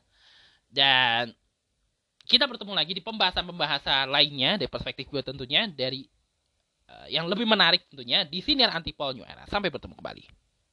dan 0.70 1.34
kita 2.30 2.46
bertemu 2.46 2.74
lagi 2.78 2.94
di 2.94 3.04
pembahasan-pembahasan 3.04 4.08
lainnya 4.08 4.62
dari 4.62 4.70
perspektif 4.70 5.10
gue 5.10 5.26
tentunya 5.26 5.66
dari 5.68 6.06
Eh, 6.92 7.16
yang 7.16 7.26
lebih 7.32 7.48
menarik 7.48 7.88
tentunya 7.88 8.28
di 8.28 8.44
siniar 8.44 8.76
Antipol 8.76 9.16
New 9.16 9.24
Era. 9.24 9.48
Sampai 9.48 9.72
bertemu 9.72 9.96
kembali. 9.96 10.24